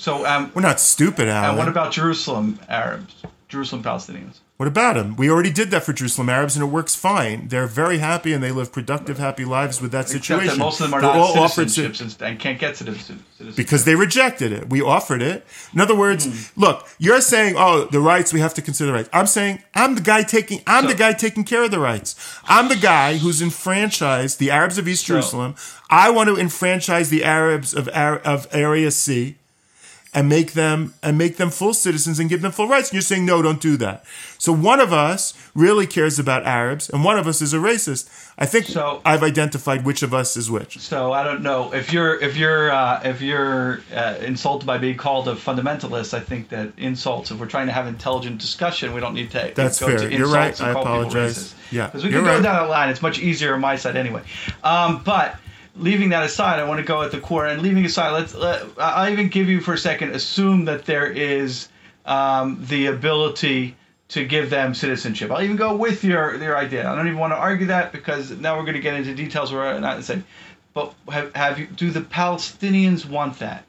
[0.00, 1.50] so um, we're not stupid, Alan.
[1.50, 3.14] And what about Jerusalem Arabs,
[3.48, 4.38] Jerusalem Palestinians?
[4.56, 5.14] What about them?
[5.16, 7.48] We already did that for Jerusalem Arabs, and it works fine.
[7.48, 10.58] They're very happy, and they live productive, happy lives with that Except situation.
[10.58, 13.18] That most of them are They're not citizenships and can't get citizenship
[13.56, 14.70] because they rejected it.
[14.70, 15.46] We offered it.
[15.74, 16.52] In other words, mm.
[16.56, 20.02] look, you're saying, "Oh, the rights we have to consider rights." I'm saying, I'm the
[20.02, 22.16] guy taking, I'm so, the guy taking care of the rights.
[22.44, 25.56] I'm the guy who's enfranchised the Arabs of East so, Jerusalem.
[25.90, 29.36] I want to enfranchise the Arabs of of Area C
[30.12, 32.88] and make them and make them full citizens and give them full rights.
[32.88, 34.04] And you're saying no, don't do that.
[34.38, 38.08] So one of us really cares about Arabs, and one of us is a racist.
[38.38, 40.78] I think so, I've identified which of us is which.
[40.78, 44.96] So I don't know if you're if you're uh, if you're uh, insulted by being
[44.96, 46.14] called a fundamentalist.
[46.14, 47.30] I think that insults.
[47.30, 49.52] If we're trying to have intelligent discussion, we don't need to.
[49.54, 49.98] That's go fair.
[49.98, 50.60] To you're right.
[50.60, 51.54] I apologize.
[51.70, 52.42] Yeah, because we can go right.
[52.42, 52.88] down a line.
[52.88, 54.22] It's much easier on my side anyway.
[54.64, 55.36] Um, but
[55.76, 58.10] leaving that aside, I want to go at the core and leaving aside.
[58.12, 58.34] Let's.
[58.34, 60.14] Let, I'll even give you for a second.
[60.14, 61.68] Assume that there is
[62.06, 63.76] um, the ability
[64.08, 65.30] to give them citizenship.
[65.30, 66.88] I'll even go with your your idea.
[66.88, 69.52] I don't even want to argue that because now we're going to get into details
[69.52, 70.24] where I'm not saying.
[70.74, 71.66] But have, have you?
[71.66, 73.64] Do the Palestinians want that?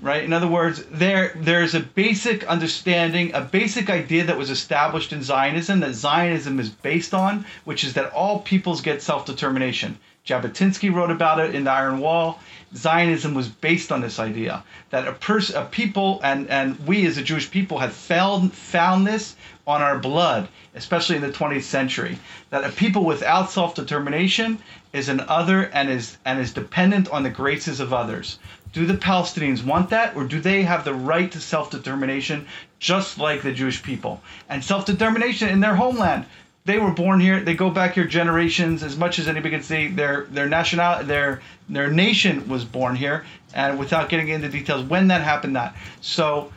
[0.00, 0.24] Right.
[0.24, 5.22] In other words, there there's a basic understanding, a basic idea that was established in
[5.22, 9.96] Zionism that Zionism is based on, which is that all peoples get self determination.
[10.24, 12.38] Jabotinsky wrote about it in the Iron Wall.
[12.76, 17.18] Zionism was based on this idea that a person, a people, and and we as
[17.18, 19.34] a Jewish people had found found this
[19.66, 22.18] on our blood, especially in the 20th century.
[22.50, 24.60] That a people without self-determination
[24.92, 28.38] is an other and is and is dependent on the graces of others.
[28.72, 32.46] Do the Palestinians want that, or do they have the right to self-determination,
[32.78, 36.26] just like the Jewish people and self-determination in their homeland?
[36.64, 37.40] They were born here.
[37.40, 38.82] They go back here generations.
[38.82, 43.24] As much as anybody can see, their their national their their nation was born here.
[43.54, 46.52] And without getting into details, when that happened, that so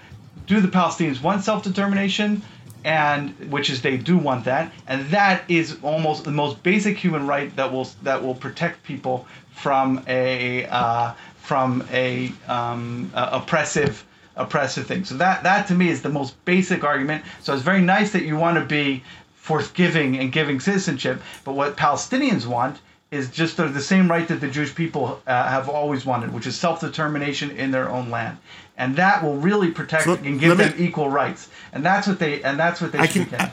[0.47, 2.41] do the Palestinians want self determination?
[2.83, 7.25] And which is they do want that, and that is almost the most basic human
[7.25, 14.05] right that will that will protect people from a uh, from a um, uh, oppressive
[14.35, 15.03] oppressive thing.
[15.03, 17.23] So that that to me is the most basic argument.
[17.41, 19.03] So it's very nice that you want to be
[19.45, 21.21] forthgiving and giving citizenship.
[21.43, 22.79] But what Palestinians want
[23.11, 26.47] is just the, the same right that the Jewish people uh, have always wanted, which
[26.47, 28.39] is self determination in their own land,
[28.75, 31.47] and that will really protect so and give them me, equal rights.
[31.73, 33.51] And that's what they and that's what they I can, I,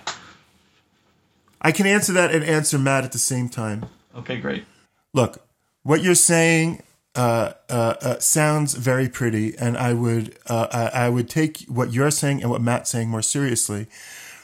[1.61, 3.85] I can answer that and answer Matt at the same time.
[4.16, 4.64] Okay, great.
[5.12, 5.46] Look,
[5.83, 6.83] what you're saying
[7.14, 11.92] uh, uh, uh, sounds very pretty, and I would uh, I, I, would take what
[11.92, 13.88] you're saying and what Matt's saying more seriously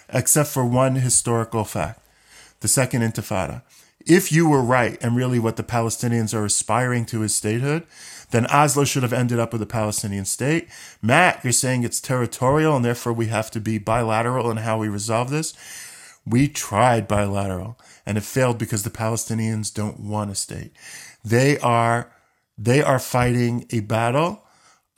[0.08, 2.00] except for one historical fact
[2.60, 3.62] the Second Intifada.
[4.04, 7.86] If you were right, and really what the Palestinians are aspiring to is statehood,
[8.30, 10.68] then Oslo should have ended up with a Palestinian state.
[11.02, 14.88] Matt, you're saying it's territorial and therefore we have to be bilateral in how we
[14.88, 15.54] resolve this.
[16.26, 20.72] We tried bilateral and it failed because the Palestinians don't want a state.
[21.24, 22.12] They are
[22.56, 24.44] they are fighting a battle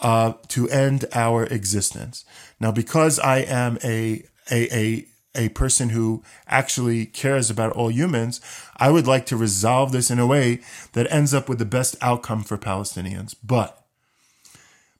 [0.01, 2.25] uh, to end our existence.
[2.59, 8.41] Now, because I am a a, a, a person who actually cares about all humans,
[8.77, 10.61] I would like to resolve this in a way
[10.93, 13.35] that ends up with the best outcome for Palestinians.
[13.45, 13.83] But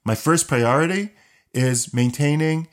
[0.03, 1.09] my first priority
[1.53, 2.67] is maintaining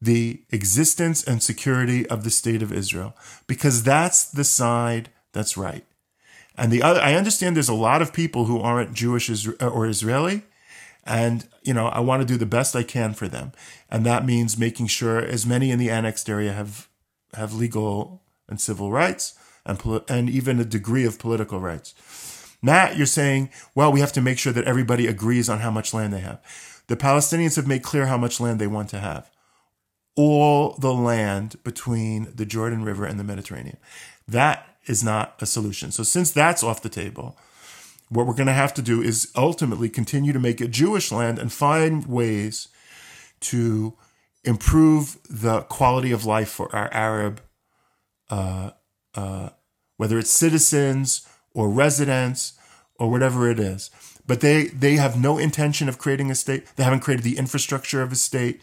[0.00, 3.14] the existence and security of the state of Israel
[3.46, 5.84] because that's the side that's right.
[6.56, 10.42] And the other, I understand there's a lot of people who aren't Jewish or Israeli
[11.04, 13.52] and, you know, I want to do the best I can for them.
[13.90, 16.88] And that means making sure as many in the annexed area have,
[17.34, 19.34] have legal and civil rights
[19.66, 21.94] and, and even a degree of political rights.
[22.62, 25.92] Matt, you're saying, well, we have to make sure that everybody agrees on how much
[25.92, 26.40] land they have.
[26.86, 29.30] The Palestinians have made clear how much land they want to have.
[30.16, 33.78] all the land between the Jordan River and the Mediterranean.
[34.28, 35.90] That is not a solution.
[35.90, 37.36] So, since that's off the table,
[38.12, 41.38] what we're going to have to do is ultimately continue to make it Jewish land
[41.38, 42.68] and find ways
[43.40, 43.96] to
[44.44, 47.40] improve the quality of life for our Arab,
[48.28, 48.72] uh,
[49.14, 49.48] uh,
[49.96, 52.52] whether it's citizens or residents
[52.98, 53.90] or whatever it is.
[54.26, 56.66] But they, they have no intention of creating a state.
[56.76, 58.60] They haven't created the infrastructure of a state.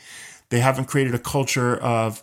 [0.49, 2.21] They haven't created a culture of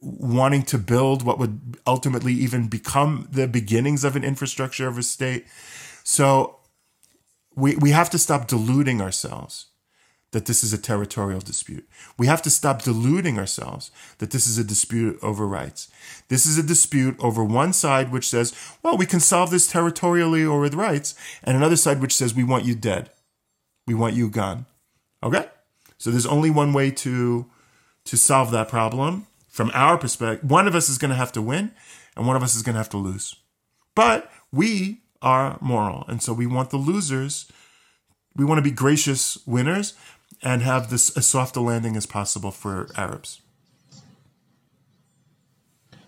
[0.00, 5.02] wanting to build what would ultimately even become the beginnings of an infrastructure of a
[5.02, 5.46] state.
[6.04, 6.59] So
[7.56, 9.66] we, we have to stop deluding ourselves
[10.32, 11.88] that this is a territorial dispute.
[12.16, 15.90] We have to stop deluding ourselves that this is a dispute over rights.
[16.28, 20.44] This is a dispute over one side which says, well, we can solve this territorially
[20.44, 23.10] or with rights, and another side which says, we want you dead.
[23.86, 24.66] We want you gone.
[25.22, 25.48] Okay?
[25.98, 27.46] So there's only one way to
[28.06, 30.48] to solve that problem from our perspective.
[30.48, 31.72] One of us is going to have to win,
[32.16, 33.36] and one of us is going to have to lose.
[33.94, 37.50] But we are moral, and so we want the losers.
[38.36, 39.94] We want to be gracious winners,
[40.42, 43.40] and have this as soft a landing as possible for Arabs.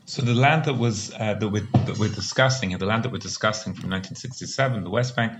[0.06, 3.18] So the land that was uh, that, we're, that we're discussing, the land that we're
[3.18, 5.32] discussing from 1967, the West Bank,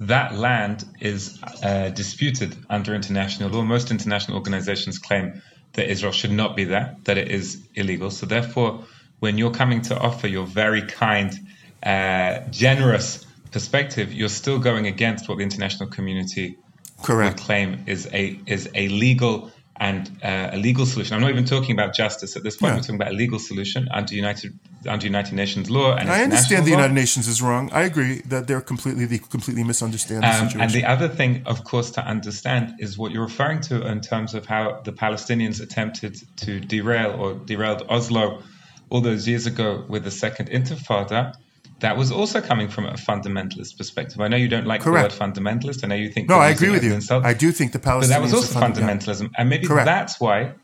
[0.00, 3.62] that land is uh, disputed under international law.
[3.62, 5.42] Most international organizations claim
[5.74, 8.10] that Israel should not be there, that it is illegal.
[8.10, 8.84] So therefore,
[9.20, 11.32] when you're coming to offer your very kind,
[11.82, 16.58] uh, generous perspective, you're still going against what the international community
[17.02, 17.40] Correct.
[17.40, 21.14] claim is a is a legal and uh, a legal solution.
[21.14, 22.70] I'm not even talking about justice at this point.
[22.70, 22.76] Yeah.
[22.76, 25.94] We're talking about a legal solution under United under United Nations law.
[25.94, 26.78] And I understand the law.
[26.78, 27.70] United Nations is wrong.
[27.72, 30.60] I agree that they're completely they completely misunderstand the um, situation.
[30.60, 34.34] And the other thing, of course, to understand is what you're referring to in terms
[34.34, 38.42] of how the Palestinians attempted to derail or derailed Oslo
[38.90, 41.34] all those years ago with the Second Intifada
[41.80, 44.20] that was also coming from a fundamentalist perspective.
[44.20, 45.16] I know you don't like Correct.
[45.16, 45.84] the word fundamentalist.
[45.84, 46.94] I know you think no, I agree with you.
[46.94, 48.00] Insult, I do think the Palestinians.
[48.00, 49.28] But that was also fundamentalism, yeah.
[49.38, 49.86] and maybe Correct.
[49.86, 50.54] that's why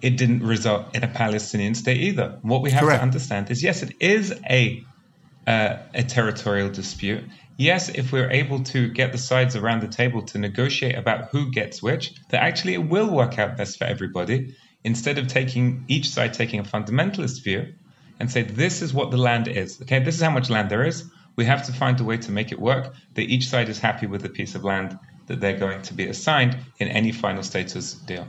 [0.00, 2.38] it didn't result in a Palestinian state either.
[2.42, 3.00] What we have Correct.
[3.00, 4.84] to understand is, yes, it is a
[5.46, 7.24] uh, a territorial dispute.
[7.56, 11.50] Yes, if we're able to get the sides around the table to negotiate about who
[11.50, 14.54] gets which, that actually it will work out best for everybody.
[14.82, 17.74] Instead of taking each side taking a fundamentalist view,
[18.20, 19.80] and say, this is what the land is.
[19.82, 21.04] Okay, this is how much land there is.
[21.36, 24.06] We have to find a way to make it work that each side is happy
[24.06, 27.94] with the piece of land that they're going to be assigned in any final status
[27.94, 28.28] deal.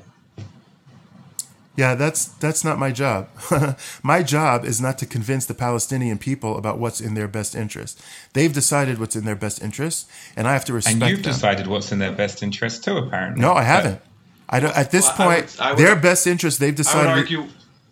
[1.76, 3.30] Yeah, that's that's not my job.
[4.04, 8.02] my job is not to convince the Palestinian people about what's in their best interest.
[8.34, 11.02] They've decided what's in their best interest, and I have to respect.
[11.02, 11.32] And you've them.
[11.32, 13.42] decided what's in their best interest too, apparently.
[13.42, 14.02] No, I haven't.
[14.50, 16.60] I don't, at this well, point, I would, I would, their best interest.
[16.60, 17.10] They've decided.
[17.10, 17.48] I would argue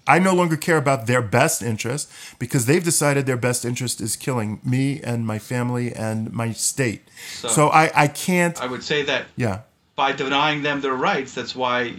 [0.09, 4.15] I no longer care about their best interest because they've decided their best interest is
[4.15, 7.07] killing me and my family and my state.
[7.33, 8.59] So, so I, I can't.
[8.59, 9.27] I would say that.
[9.35, 9.61] Yeah.
[9.95, 11.93] By denying them their rights, that's why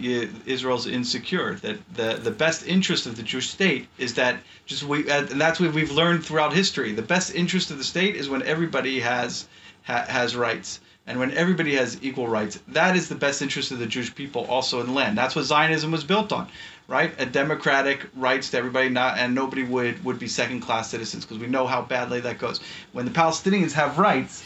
[0.47, 1.55] Israel's insecure.
[1.57, 5.61] That the the best interest of the Jewish state is that just we and that's
[5.61, 6.93] what we've learned throughout history.
[6.93, 9.47] The best interest of the state is when everybody has
[9.83, 12.59] ha, has rights and when everybody has equal rights.
[12.69, 15.19] That is the best interest of the Jewish people also in the land.
[15.19, 16.49] That's what Zionism was built on
[16.91, 17.13] right?
[17.19, 21.39] A democratic rights to everybody, not and nobody would would be second class citizens because
[21.39, 22.61] we know how badly that goes.
[22.93, 24.43] When the Palestinians have rights,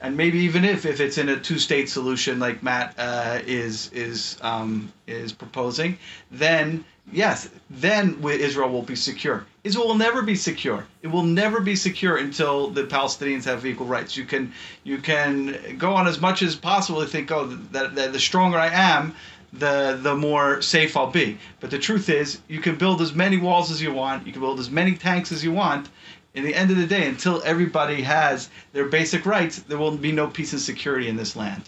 [0.00, 3.90] and maybe even if if it's in a two state solution like Matt uh, is
[3.92, 5.98] is um, is proposing,
[6.30, 9.46] then yes, then Israel will be secure.
[9.64, 10.86] Israel will never be secure.
[11.00, 14.18] It will never be secure until the Palestinians have equal rights.
[14.18, 14.52] You can
[14.84, 18.58] you can go on as much as possible to think, oh, that, that the stronger
[18.58, 19.14] I am,
[19.58, 21.38] the the more safe I'll be.
[21.60, 24.40] But the truth is, you can build as many walls as you want, you can
[24.40, 25.88] build as many tanks as you want.
[26.34, 30.12] In the end of the day, until everybody has their basic rights, there will be
[30.12, 31.62] no peace and security in this land.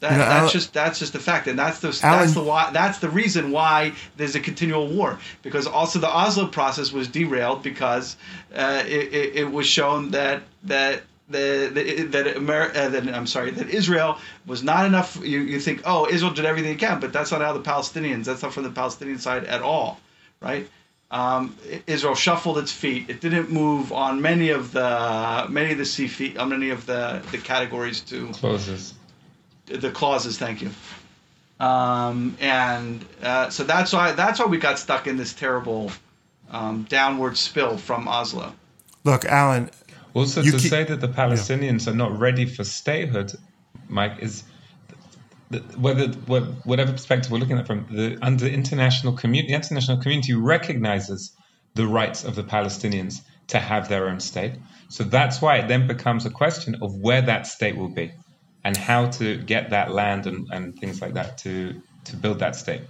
[0.00, 2.42] That, you know, that's just that's just a fact, and that's the Alan, that's the
[2.42, 5.18] why that's the reason why there's a continual war.
[5.42, 8.16] Because also the Oslo process was derailed because
[8.54, 13.26] uh, it, it, it was shown that that the, the, that America, uh, that I'm
[13.26, 15.16] sorry, that Israel was not enough.
[15.22, 18.24] You, you think, oh, Israel did everything it can, but that's not how the Palestinians.
[18.24, 20.00] That's not from the Palestinian side at all,
[20.40, 20.68] right?
[21.10, 21.56] Um,
[21.86, 23.08] Israel shuffled its feet.
[23.08, 26.84] It didn't move on many of the many of the C feet on many of
[26.86, 28.94] the the categories to clauses.
[29.66, 30.70] The clauses, thank you.
[31.60, 35.92] Um, and uh, so that's why that's why we got stuck in this terrible
[36.50, 38.52] um, downward spill from Oslo.
[39.04, 39.70] Look, Alan,
[40.16, 41.92] also, you to keep, say that the Palestinians yeah.
[41.92, 43.34] are not ready for statehood,
[43.88, 44.44] Mike, is
[45.76, 46.08] whether
[46.64, 51.32] whatever perspective we're looking at from the under international community, the international community recognizes
[51.74, 54.54] the rights of the Palestinians to have their own state.
[54.88, 58.12] So that's why it then becomes a question of where that state will be
[58.64, 62.56] and how to get that land and, and things like that to to build that
[62.56, 62.80] state.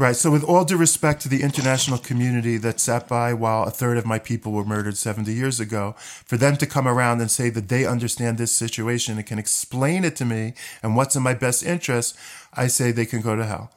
[0.00, 0.16] Right.
[0.16, 3.98] So, with all due respect to the international community that sat by while a third
[3.98, 7.50] of my people were murdered 70 years ago, for them to come around and say
[7.50, 11.34] that they understand this situation and can explain it to me and what's in my
[11.34, 12.16] best interest,
[12.54, 13.72] I say they can go to hell.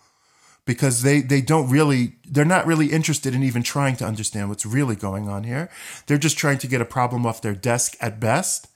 [0.63, 4.65] Because they, they don't really, they're not really interested in even trying to understand what's
[4.65, 5.69] really going on here.
[6.07, 8.69] They're just trying to get a problem off their desk at best.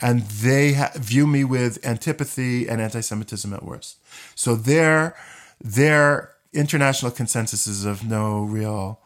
[0.00, 3.98] And they ha- view me with antipathy and anti Semitism at worst.
[4.34, 5.14] So they're,
[5.62, 9.00] they're, international consensus is of no real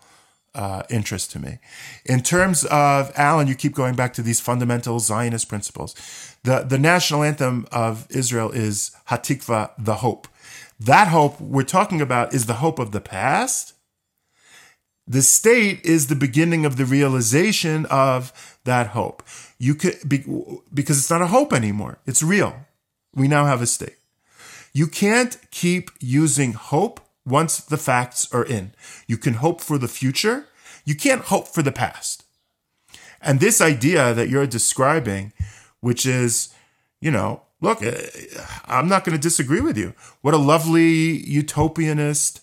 [0.54, 1.58] uh, interest to me.
[2.04, 5.94] In terms of Alan, you keep going back to these fundamental Zionist principles.
[6.44, 10.28] The the national anthem of Israel is Hatikva, the hope.
[10.78, 13.74] That hope we're talking about is the hope of the past.
[15.06, 19.22] The state is the beginning of the realization of that hope.
[19.58, 20.24] You could be,
[20.72, 21.98] because it's not a hope anymore.
[22.06, 22.54] It's real.
[23.14, 23.96] We now have a state.
[24.72, 28.72] You can't keep using hope once the facts are in.
[29.06, 30.46] You can hope for the future.
[30.84, 32.24] You can't hope for the past.
[33.20, 35.32] And this idea that you're describing,
[35.80, 36.52] which is,
[37.00, 38.08] you know, look, eh,
[38.66, 39.94] I'm not going to disagree with you.
[40.20, 42.40] What a lovely utopianist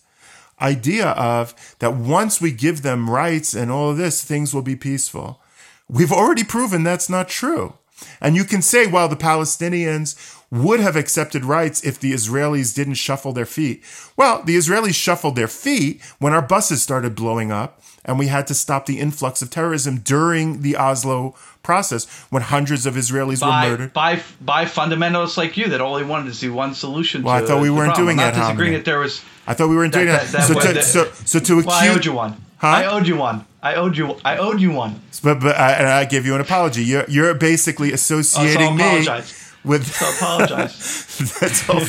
[0.60, 4.76] idea of that once we give them rights and all of this, things will be
[4.76, 5.42] peaceful.
[5.88, 7.76] We've already proven that's not true.
[8.20, 10.16] And you can say, well, the Palestinians
[10.52, 13.84] would have accepted rights if the Israelis didn't shuffle their feet.
[14.18, 18.48] Well, the Israelis shuffled their feet when our buses started blowing up and we had
[18.48, 23.64] to stop the influx of terrorism during the Oslo process when hundreds of Israelis by,
[23.66, 23.94] were murdered.
[23.94, 27.48] By, by fundamentalists like you that only wanted to see one solution well, to I
[27.48, 28.08] thought we weren't problem.
[28.08, 29.24] doing I'm that, not disagreeing that there was...
[29.48, 30.28] I thought we weren't doing that.
[30.28, 31.66] that- that so, to, so, so to accuse...
[31.66, 32.32] Well, I owed you one.
[32.58, 32.68] Huh?
[32.68, 33.46] I owed you one.
[33.64, 34.18] I owed you.
[34.26, 35.02] I owed you one.
[35.24, 36.84] But, but I, and I gave you an apology.
[36.84, 39.54] You're, you're basically associating me apologize.
[39.64, 39.86] with...
[39.86, 41.38] So apologize.
[41.40, 41.82] That's all.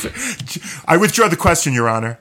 [0.87, 2.19] I withdraw the question, Your Honor.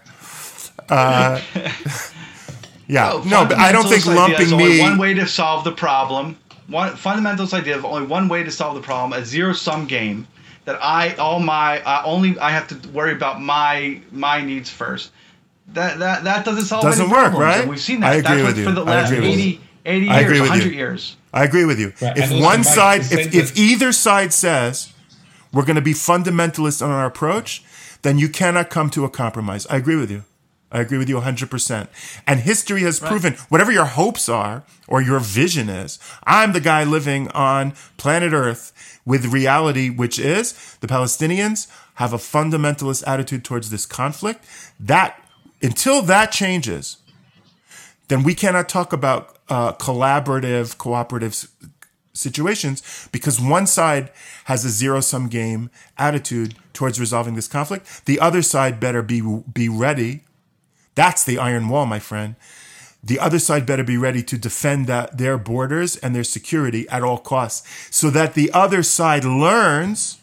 [0.88, 1.42] Uh,
[2.88, 4.80] yeah, no, but I don't think fundamentalist idea is lumping me.
[4.82, 6.38] one way to solve the problem.
[6.68, 10.28] One fundamentalist idea of only one way to solve the problem, a zero sum game.
[10.66, 15.12] That I all my I only I have to worry about my my needs first.
[15.74, 17.62] That that that doesn't solve Doesn't any work, problems, right?
[17.62, 18.14] And we've seen that.
[18.14, 18.66] I agree That's with what you.
[18.66, 20.72] for the I last agree with 80, 80 I years, agree with you.
[20.72, 21.18] years.
[21.34, 21.94] I agree with you.
[22.02, 24.92] Right, If one side, if, if either side says
[25.54, 27.64] we're going to be fundamentalist on our approach,
[28.02, 29.66] then you cannot come to a compromise.
[29.68, 30.24] I agree with you.
[30.74, 31.88] I agree with you 100%.
[32.26, 36.86] And history has proven whatever your hopes are or your vision is, I'm the guy
[36.86, 43.70] living on planet Earth with reality, which is the Palestinians have a fundamentalist attitude towards
[43.70, 44.46] this conflict.
[44.80, 45.22] That,
[45.62, 46.98] until that changes,
[48.08, 51.48] then we cannot talk about uh, collaborative, cooperative
[52.14, 54.12] situations because one side
[54.46, 58.06] has a zero sum game attitude towards resolving this conflict.
[58.06, 59.22] The other side better be
[59.54, 60.22] be ready.
[60.96, 62.36] That's the iron wall, my friend.
[63.04, 67.02] The other side better be ready to defend that their borders and their security at
[67.02, 70.20] all costs, so that the other side learns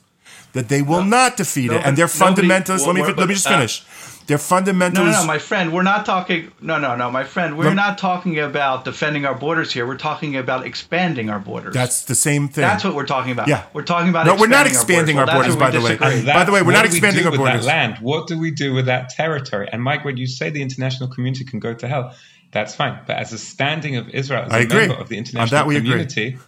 [0.52, 1.84] that they will not defeat it.
[1.84, 2.86] And they're fundamentalists.
[2.86, 3.84] let me let me just uh, finish.
[4.28, 4.92] They're fundamentalists.
[4.94, 5.72] No, no, no, my friend.
[5.72, 6.52] We're not talking.
[6.60, 7.56] No, no, no, my friend.
[7.56, 9.86] We're Look- not talking about defending our borders here.
[9.86, 11.72] We're talking about expanding our borders.
[11.72, 12.60] That's the same thing.
[12.60, 13.48] That's what we're talking about.
[13.48, 13.64] Yeah.
[13.72, 14.26] We're talking about.
[14.26, 15.92] No, we're not expanding our Well, that's borders, by the way.
[15.96, 16.18] disagree.
[16.18, 17.64] And That- By the way, we're not expanding do our with borders.
[17.64, 17.98] That land.
[18.02, 19.66] What do we do with that territory?
[19.72, 22.14] And Mike, when you say the international community can go to hell,
[22.52, 22.98] that's fine.
[23.06, 24.88] But as a standing of Israel, as I a agree.
[24.88, 25.76] member of the On international agree.
[25.80, 26.38] community,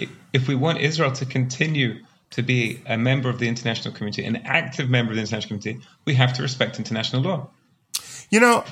[0.00, 1.96] i- if we want Israel to continue
[2.36, 5.86] to be a member of the international community, an active member of the international community,
[6.04, 7.48] we have to respect international law.
[8.28, 8.62] You know,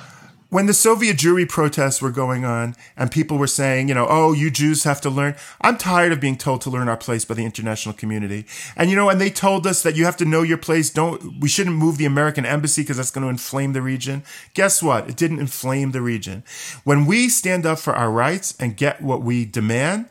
[0.49, 4.33] when the Soviet Jewry protests were going on and people were saying, you know, oh,
[4.33, 5.35] you Jews have to learn.
[5.61, 8.45] I'm tired of being told to learn our place by the international community.
[8.77, 10.91] And, you know, and they told us that you have to know your place.
[10.91, 14.23] Don't, we shouldn't move the American embassy because that's going to inflame the region.
[14.53, 15.09] Guess what?
[15.09, 16.43] It didn't inflame the region.
[16.83, 20.05] When we stand up for our rights and get what we demand,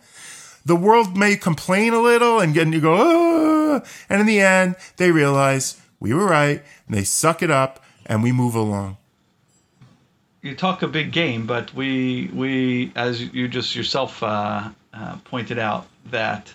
[0.64, 5.10] the world may complain a little and you go, oh, and in the end, they
[5.10, 8.96] realize we were right and they suck it up and we move along.
[10.42, 15.58] you talk a big game, but we we as you just yourself uh, uh, pointed
[15.58, 16.52] out that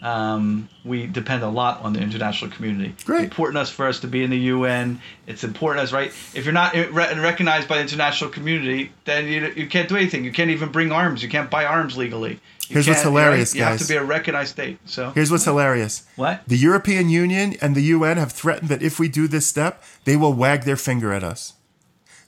[0.00, 2.94] um, we depend a lot on the international community.
[3.04, 3.16] Great.
[3.24, 5.00] It's important us for us to be in the UN.
[5.26, 6.08] It's important us, right?
[6.34, 10.24] If you're not re- recognized by the international community, then you, you can't do anything.
[10.24, 11.22] You can't even bring arms.
[11.22, 12.40] You can't buy arms legally.
[12.68, 13.58] You Here's what's hilarious, right?
[13.58, 14.78] You have to be a recognized state.
[14.84, 16.06] So Here's what's hilarious.
[16.16, 16.42] what?
[16.46, 20.16] The European Union and the UN have threatened that if we do this step, they
[20.16, 21.54] will wag their finger at us.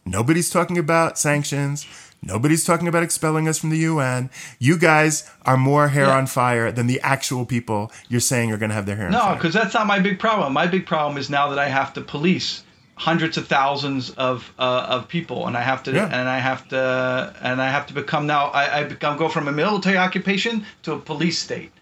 [0.05, 1.87] Nobody's talking about sanctions.
[2.23, 4.29] Nobody's talking about expelling us from the UN.
[4.59, 6.19] You guys are more hair Yeah.
[6.19, 9.35] on fire than the actual people you're saying are going to have their hair No,
[9.35, 10.53] because that's not my big problem.
[10.53, 12.63] My big problem is now that I have to police
[12.97, 16.05] hundreds of thousands of uh, of people, and I have to Yeah.
[16.13, 18.49] and I have to and I have to become now.
[18.49, 21.73] I, I become go from a military occupation to a police state.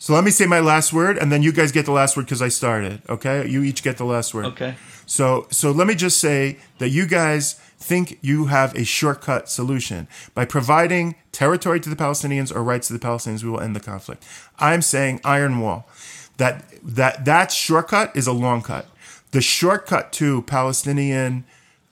[0.00, 2.24] So let me say my last word, and then you guys get the last word
[2.26, 3.02] because I started.
[3.08, 4.46] Okay, you each get the last word.
[4.46, 4.74] Okay.
[5.06, 10.08] So so let me just say that you guys think you have a shortcut solution
[10.34, 13.44] by providing territory to the Palestinians or rights to the Palestinians.
[13.44, 14.24] We will end the conflict.
[14.58, 15.88] I'm saying iron wall.
[16.38, 18.86] That that that shortcut is a long cut.
[19.30, 21.44] The shortcut to Palestinian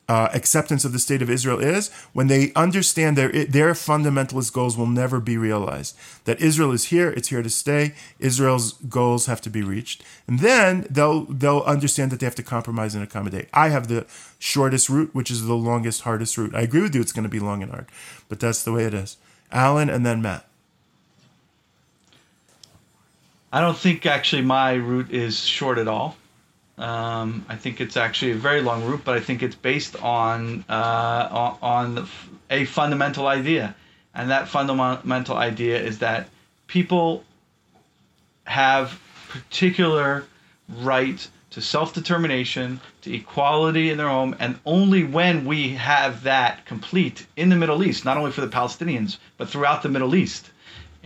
[0.08, 4.76] uh, acceptance of the state of Israel is when they understand their their fundamentalist goals
[4.76, 5.96] will never be realized.
[6.24, 7.94] That Israel is here, it's here to stay.
[8.18, 12.42] Israel's goals have to be reached, and then they'll they'll understand that they have to
[12.42, 13.48] compromise and accommodate.
[13.52, 14.06] I have the
[14.38, 16.54] shortest route, which is the longest, hardest route.
[16.54, 17.86] I agree with you; it's going to be long and hard,
[18.28, 19.16] but that's the way it is.
[19.52, 20.46] Alan and then Matt.
[23.52, 26.16] I don't think actually my route is short at all.
[26.78, 30.64] Um, I think it's actually a very long route, but I think it's based on
[30.68, 32.06] uh, on,
[32.50, 33.74] a fundamental idea,
[34.14, 36.28] and that fundamental idea is that
[36.66, 37.24] people
[38.44, 40.24] have particular
[40.68, 41.26] right
[41.56, 47.48] to self-determination, to equality in their home, and only when we have that complete in
[47.48, 50.50] the Middle East, not only for the Palestinians but throughout the Middle East,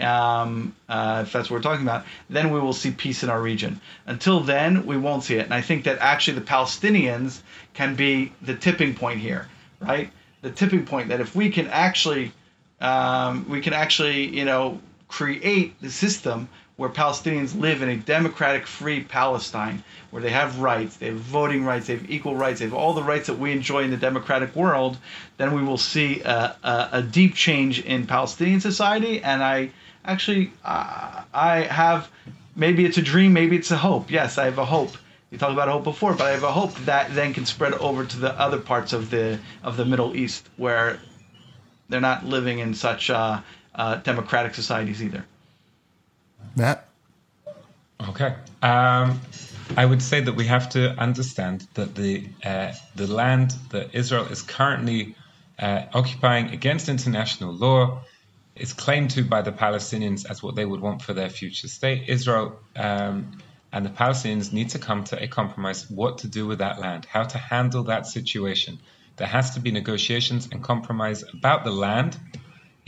[0.00, 3.40] um, uh, if that's what we're talking about, then we will see peace in our
[3.40, 3.80] region.
[4.06, 5.44] Until then, we won't see it.
[5.44, 7.42] And I think that actually the Palestinians
[7.72, 9.46] can be the tipping point here,
[9.78, 10.10] right?
[10.42, 12.32] The tipping point that if we can actually,
[12.80, 16.48] um, we can actually, you know, create the system
[16.80, 21.62] where Palestinians live in a democratic, free Palestine, where they have rights, they have voting
[21.62, 23.98] rights, they have equal rights, they have all the rights that we enjoy in the
[23.98, 24.96] democratic world,
[25.36, 29.22] then we will see a, a, a deep change in Palestinian society.
[29.22, 29.72] And I
[30.06, 32.08] actually, uh, I have,
[32.56, 34.10] maybe it's a dream, maybe it's a hope.
[34.10, 34.96] Yes, I have a hope.
[35.30, 38.06] You talked about hope before, but I have a hope that then can spread over
[38.06, 40.98] to the other parts of the of the Middle East where
[41.90, 43.42] they're not living in such uh,
[43.74, 45.26] uh, democratic societies either.
[46.60, 46.86] Matt.
[48.08, 48.34] Okay.
[48.62, 49.20] Um,
[49.76, 54.26] I would say that we have to understand that the uh, the land that Israel
[54.26, 55.14] is currently
[55.58, 58.02] uh, occupying against international law
[58.56, 62.08] is claimed to by the Palestinians as what they would want for their future state.
[62.08, 63.38] Israel um,
[63.72, 67.04] and the Palestinians need to come to a compromise what to do with that land,
[67.04, 68.78] how to handle that situation.
[69.16, 72.18] There has to be negotiations and compromise about the land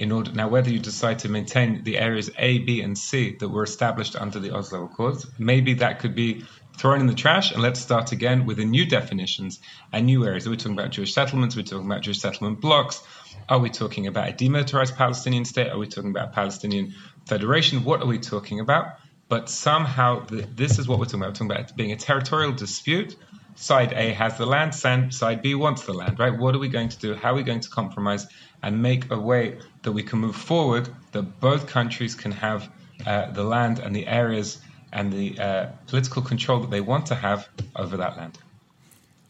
[0.02, 3.48] in order now whether you decide to maintain the areas A, B, and C that
[3.48, 6.44] were established under the Oslo Accords, maybe that could be
[6.76, 9.60] thrown in the trash and let's start again with the new definitions
[9.92, 10.44] and new areas.
[10.44, 11.54] Are we talking about Jewish settlements?
[11.54, 13.00] Are we talking about Jewish settlement blocks?
[13.48, 15.70] Are we talking about a demilitarized Palestinian state?
[15.70, 16.94] Are we talking about a Palestinian
[17.26, 17.84] federation?
[17.84, 18.96] What are we talking about?
[19.28, 21.28] But somehow th- this is what we're talking about.
[21.28, 23.14] We're talking about being a territorial dispute.
[23.54, 26.36] Side A has the land, side B wants the land, right?
[26.36, 27.14] What are we going to do?
[27.14, 28.26] How are we going to compromise
[28.62, 32.70] and make a way that we can move forward, that both countries can have
[33.06, 34.58] uh, the land and the areas
[34.92, 38.38] and the uh, political control that they want to have over that land?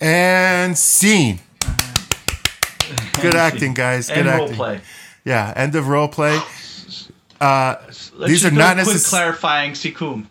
[0.01, 1.41] And scene.
[3.21, 4.09] Good acting, guys.
[4.09, 4.49] Good and acting.
[4.49, 4.81] role play.
[5.25, 6.41] Yeah, end of role play.
[7.41, 7.75] Uh,
[8.25, 10.27] These are not a quick clarifying sikum.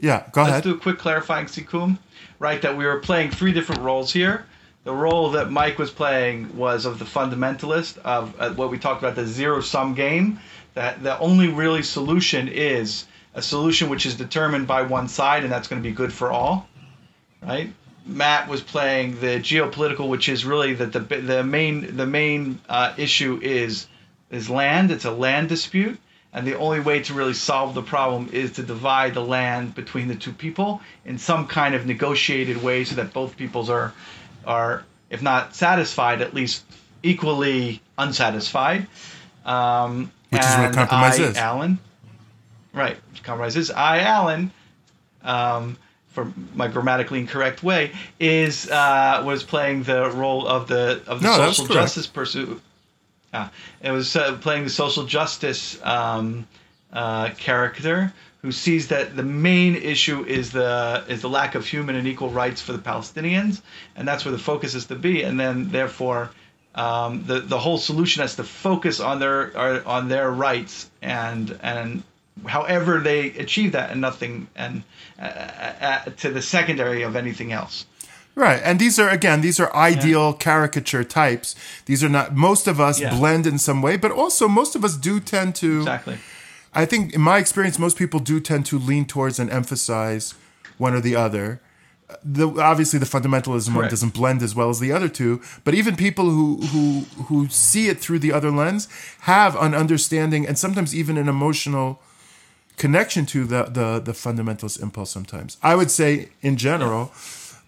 [0.00, 0.52] yeah, go ahead.
[0.52, 0.62] Let's ahead.
[0.62, 1.98] do a quick clarifying sikum.
[2.38, 4.46] Right, that we were playing three different roles here.
[4.84, 9.02] The role that Mike was playing was of the fundamentalist of uh, what we talked
[9.02, 10.40] about the zero sum game.
[10.74, 15.50] That the only really solution is a solution which is determined by one side, and
[15.50, 16.68] that's going to be good for all.
[17.42, 17.72] Right.
[18.06, 22.92] Matt was playing the geopolitical, which is really that the the main the main uh,
[22.98, 23.86] issue is
[24.30, 24.90] is land.
[24.90, 25.98] It's a land dispute,
[26.34, 30.08] and the only way to really solve the problem is to divide the land between
[30.08, 33.94] the two people in some kind of negotiated way, so that both peoples are
[34.46, 36.64] are if not satisfied, at least
[37.02, 38.86] equally unsatisfied.
[39.44, 41.36] Um, Which is what compromise I, is.
[41.36, 41.78] Alan.
[42.72, 44.50] Right, compromise is I, Alan.
[45.22, 45.76] Um,
[46.08, 51.26] for my grammatically incorrect way, is uh, was playing the role of the of the
[51.26, 52.60] No, social justice pursuit.
[53.32, 53.50] Ah,
[53.82, 56.46] it was uh, playing the social justice um,
[56.92, 58.12] uh, character
[58.44, 62.28] who sees that the main issue is the is the lack of human and equal
[62.28, 63.62] rights for the Palestinians,
[63.96, 65.22] and that's where the focus is to be.
[65.22, 66.30] And then therefore,
[66.74, 69.56] um, the the whole solution has to focus on their
[69.88, 72.02] on their rights and and
[72.46, 74.82] however they achieve that and nothing and
[75.18, 77.86] uh, uh, to the secondary of anything else.
[78.34, 78.60] Right.
[78.62, 80.36] And these are, again, these are ideal yeah.
[80.38, 81.54] caricature types.
[81.86, 83.16] These are not, most of us yeah.
[83.16, 85.78] blend in some way, but also most of us do tend to.
[85.78, 86.18] Exactly.
[86.74, 90.34] I think, in my experience, most people do tend to lean towards and emphasize
[90.78, 91.60] one or the other.
[92.22, 93.76] The, obviously, the fundamentalism Correct.
[93.76, 97.48] one doesn't blend as well as the other two, but even people who, who, who
[97.48, 98.88] see it through the other lens
[99.20, 102.00] have an understanding and sometimes even an emotional
[102.76, 105.56] connection to the, the, the fundamentalist impulse sometimes.
[105.62, 107.12] I would say, in general,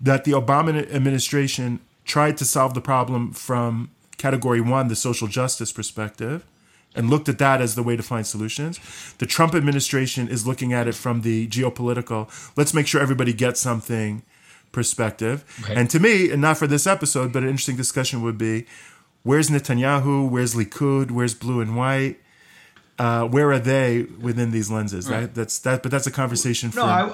[0.00, 5.72] that the Obama administration tried to solve the problem from category one, the social justice
[5.72, 6.44] perspective,
[6.96, 8.80] and looked at that as the way to find solutions.
[9.18, 13.60] The Trump administration is looking at it from the geopolitical, let's make sure everybody gets
[13.60, 14.22] something
[14.72, 15.44] perspective.
[15.66, 15.78] Right.
[15.78, 18.66] And to me, and not for this episode, but an interesting discussion would be
[19.22, 20.28] where's Netanyahu?
[20.28, 21.10] Where's Likud?
[21.10, 22.18] Where's blue and white?
[22.98, 25.08] Uh, where are they within these lenses?
[25.08, 25.20] Right.
[25.20, 25.34] right.
[25.34, 26.70] That's that, but that's a conversation.
[26.74, 27.12] No, for, I,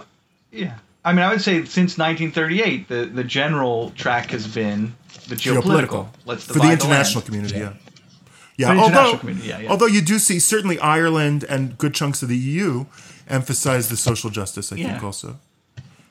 [0.52, 0.78] yeah.
[1.04, 4.94] I mean, I would say since 1938, the, the general track has been
[5.28, 5.62] the geopolitical.
[5.62, 6.08] geopolitical.
[6.26, 7.54] Let's divide for the international the community.
[7.56, 7.60] Yeah.
[7.60, 7.81] Yeah.
[8.62, 8.80] Yeah.
[8.80, 9.70] Although, yeah, yeah.
[9.70, 12.86] although you do see certainly Ireland and good chunks of the EU
[13.28, 14.72] emphasize the social justice.
[14.72, 14.92] I yeah.
[14.92, 15.38] think also.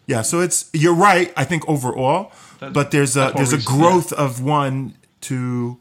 [0.08, 0.22] Yeah.
[0.22, 1.34] So it's you're right.
[1.38, 5.78] I think overall, that, but there's a there's a growth of one to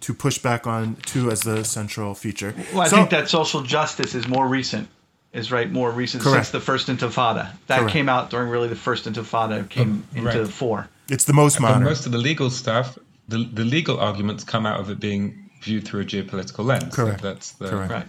[0.00, 2.54] to push back on two as the central feature.
[2.72, 4.88] Well, I so, think that social justice is more recent
[5.32, 6.46] is right more recent Correct.
[6.46, 7.52] since the first Intifada.
[7.66, 7.92] That Correct.
[7.92, 10.48] came out during really the first Intifada came oh, into right.
[10.48, 10.88] four.
[11.08, 11.84] It's the most modern.
[11.84, 12.98] most of the legal stuff,
[13.28, 16.94] the, the legal arguments come out of it being viewed through a geopolitical lens.
[16.94, 17.20] Correct.
[17.20, 17.92] So that's the, Correct.
[17.92, 18.08] Right.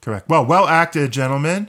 [0.00, 0.28] Correct.
[0.28, 1.68] Well, well acted, gentlemen.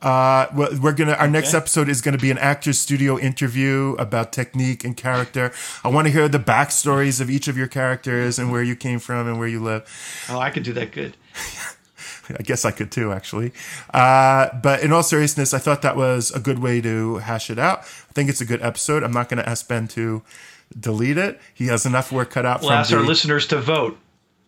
[0.00, 0.46] Uh,
[0.80, 1.12] we're gonna.
[1.12, 1.30] Our okay.
[1.30, 5.52] next episode is gonna be an actor's studio interview about technique and character.
[5.84, 8.98] I want to hear the backstories of each of your characters and where you came
[8.98, 9.88] from and where you live.
[10.28, 11.16] Oh, I could do that good.
[12.28, 13.52] I guess I could too, actually.
[13.92, 17.58] Uh, but in all seriousness, I thought that was a good way to hash it
[17.58, 17.80] out.
[17.80, 19.02] I think it's a good episode.
[19.02, 20.22] I'm not going to ask Ben to
[20.78, 21.40] delete it.
[21.52, 22.62] He has enough work cut out.
[22.62, 22.96] We'll ask the...
[22.96, 23.98] our listeners to vote.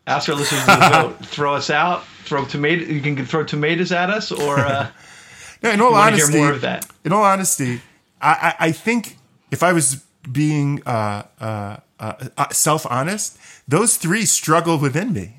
[0.06, 1.26] Ask our listeners to vote.
[1.26, 2.04] Throw us out.
[2.24, 2.84] Throw tomato.
[2.84, 4.90] You can throw tomatoes at us, or uh,
[5.62, 5.70] no.
[5.70, 6.86] In all honesty, more of that.
[7.04, 7.80] In all honesty,
[8.20, 9.16] I, I, I think
[9.50, 15.36] if I was being uh, uh, uh, uh self honest, those three struggle within me.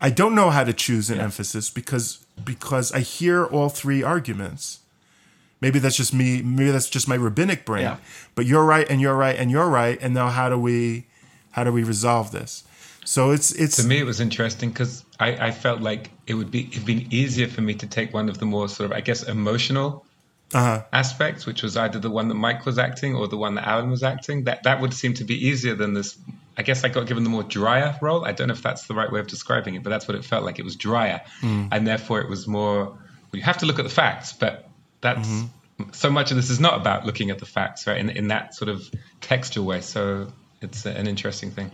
[0.00, 1.24] I don't know how to choose an yeah.
[1.24, 4.78] emphasis because because I hear all three arguments.
[5.60, 6.40] Maybe that's just me.
[6.40, 7.82] Maybe that's just my rabbinic brain.
[7.82, 7.96] Yeah.
[8.34, 9.98] But you're right, and you're right, and you're right.
[10.00, 11.06] And now, how do we
[11.52, 12.64] how do we resolve this?
[13.04, 16.50] So it's it's to me it was interesting because I, I felt like it would
[16.50, 19.00] be it'd been easier for me to take one of the more sort of I
[19.00, 20.04] guess emotional
[20.52, 20.84] uh-huh.
[20.92, 23.90] aspects, which was either the one that Mike was acting or the one that Alan
[23.90, 24.44] was acting.
[24.44, 26.18] That that would seem to be easier than this
[26.60, 28.24] I guess I got given the more drier role.
[28.24, 30.24] I don't know if that's the right way of describing it, but that's what it
[30.26, 30.58] felt like.
[30.58, 31.68] It was drier, mm.
[31.72, 32.84] and therefore it was more.
[32.84, 32.98] Well,
[33.32, 34.68] you have to look at the facts, but
[35.00, 35.90] that's mm-hmm.
[35.92, 37.96] so much of this is not about looking at the facts, right?
[37.96, 38.90] In in that sort of
[39.22, 39.80] textual way.
[39.80, 41.70] So it's an interesting thing.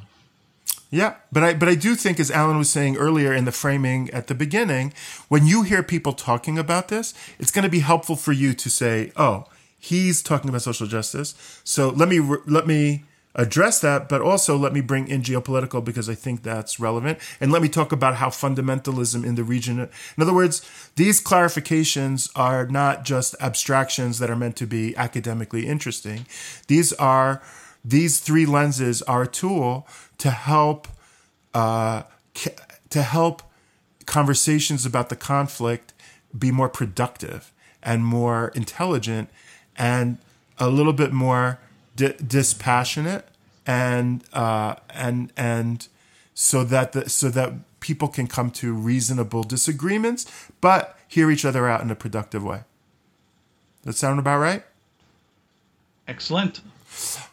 [0.91, 4.09] Yeah, but I but I do think, as Alan was saying earlier in the framing
[4.11, 4.93] at the beginning,
[5.29, 8.71] when you hear people talking about this, it's going to be helpful for you to
[8.71, 9.47] say, "Oh,
[9.79, 11.35] he's talking about social justice."
[11.65, 13.05] So let me let me
[13.37, 17.19] address that, but also let me bring in geopolitical because I think that's relevant.
[17.41, 19.79] And let me talk about how fundamentalism in the region.
[19.79, 20.63] In other words,
[20.97, 26.27] these clarifications are not just abstractions that are meant to be academically interesting.
[26.67, 27.43] These are
[27.85, 29.87] these three lenses are a tool
[30.19, 30.89] to help
[31.55, 32.03] uh,
[32.91, 33.43] to help
[34.07, 35.93] conversations about the conflict
[36.37, 37.53] be more productive
[37.83, 39.29] and more intelligent
[39.77, 40.19] and
[40.59, 41.59] a little bit more
[41.95, 43.29] di- dispassionate
[43.67, 45.89] and uh, and and
[46.35, 50.27] so that the, so that people can come to reasonable disagreements,
[50.61, 52.63] but hear each other out in a productive way.
[53.83, 54.65] That sound about right?
[56.09, 56.61] Excellent.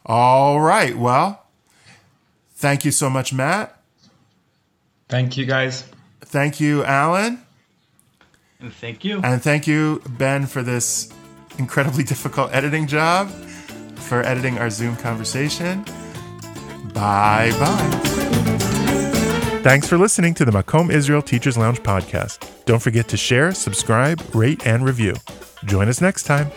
[0.05, 0.97] All right.
[0.97, 1.42] Well,
[2.63, 3.77] thank you so much, Matt.
[5.09, 5.83] Thank you, guys.
[6.21, 7.41] Thank you, Alan.
[8.61, 9.19] And thank you.
[9.21, 11.11] And thank you, Ben, for this
[11.59, 13.29] incredibly difficult editing job
[13.97, 15.83] for editing our Zoom conversation.
[16.93, 17.99] Bye bye.
[19.61, 22.49] Thanks for listening to the Makom Israel Teachers Lounge podcast.
[22.63, 25.15] Don't forget to share, subscribe, rate, and review.
[25.65, 26.49] Join us next time.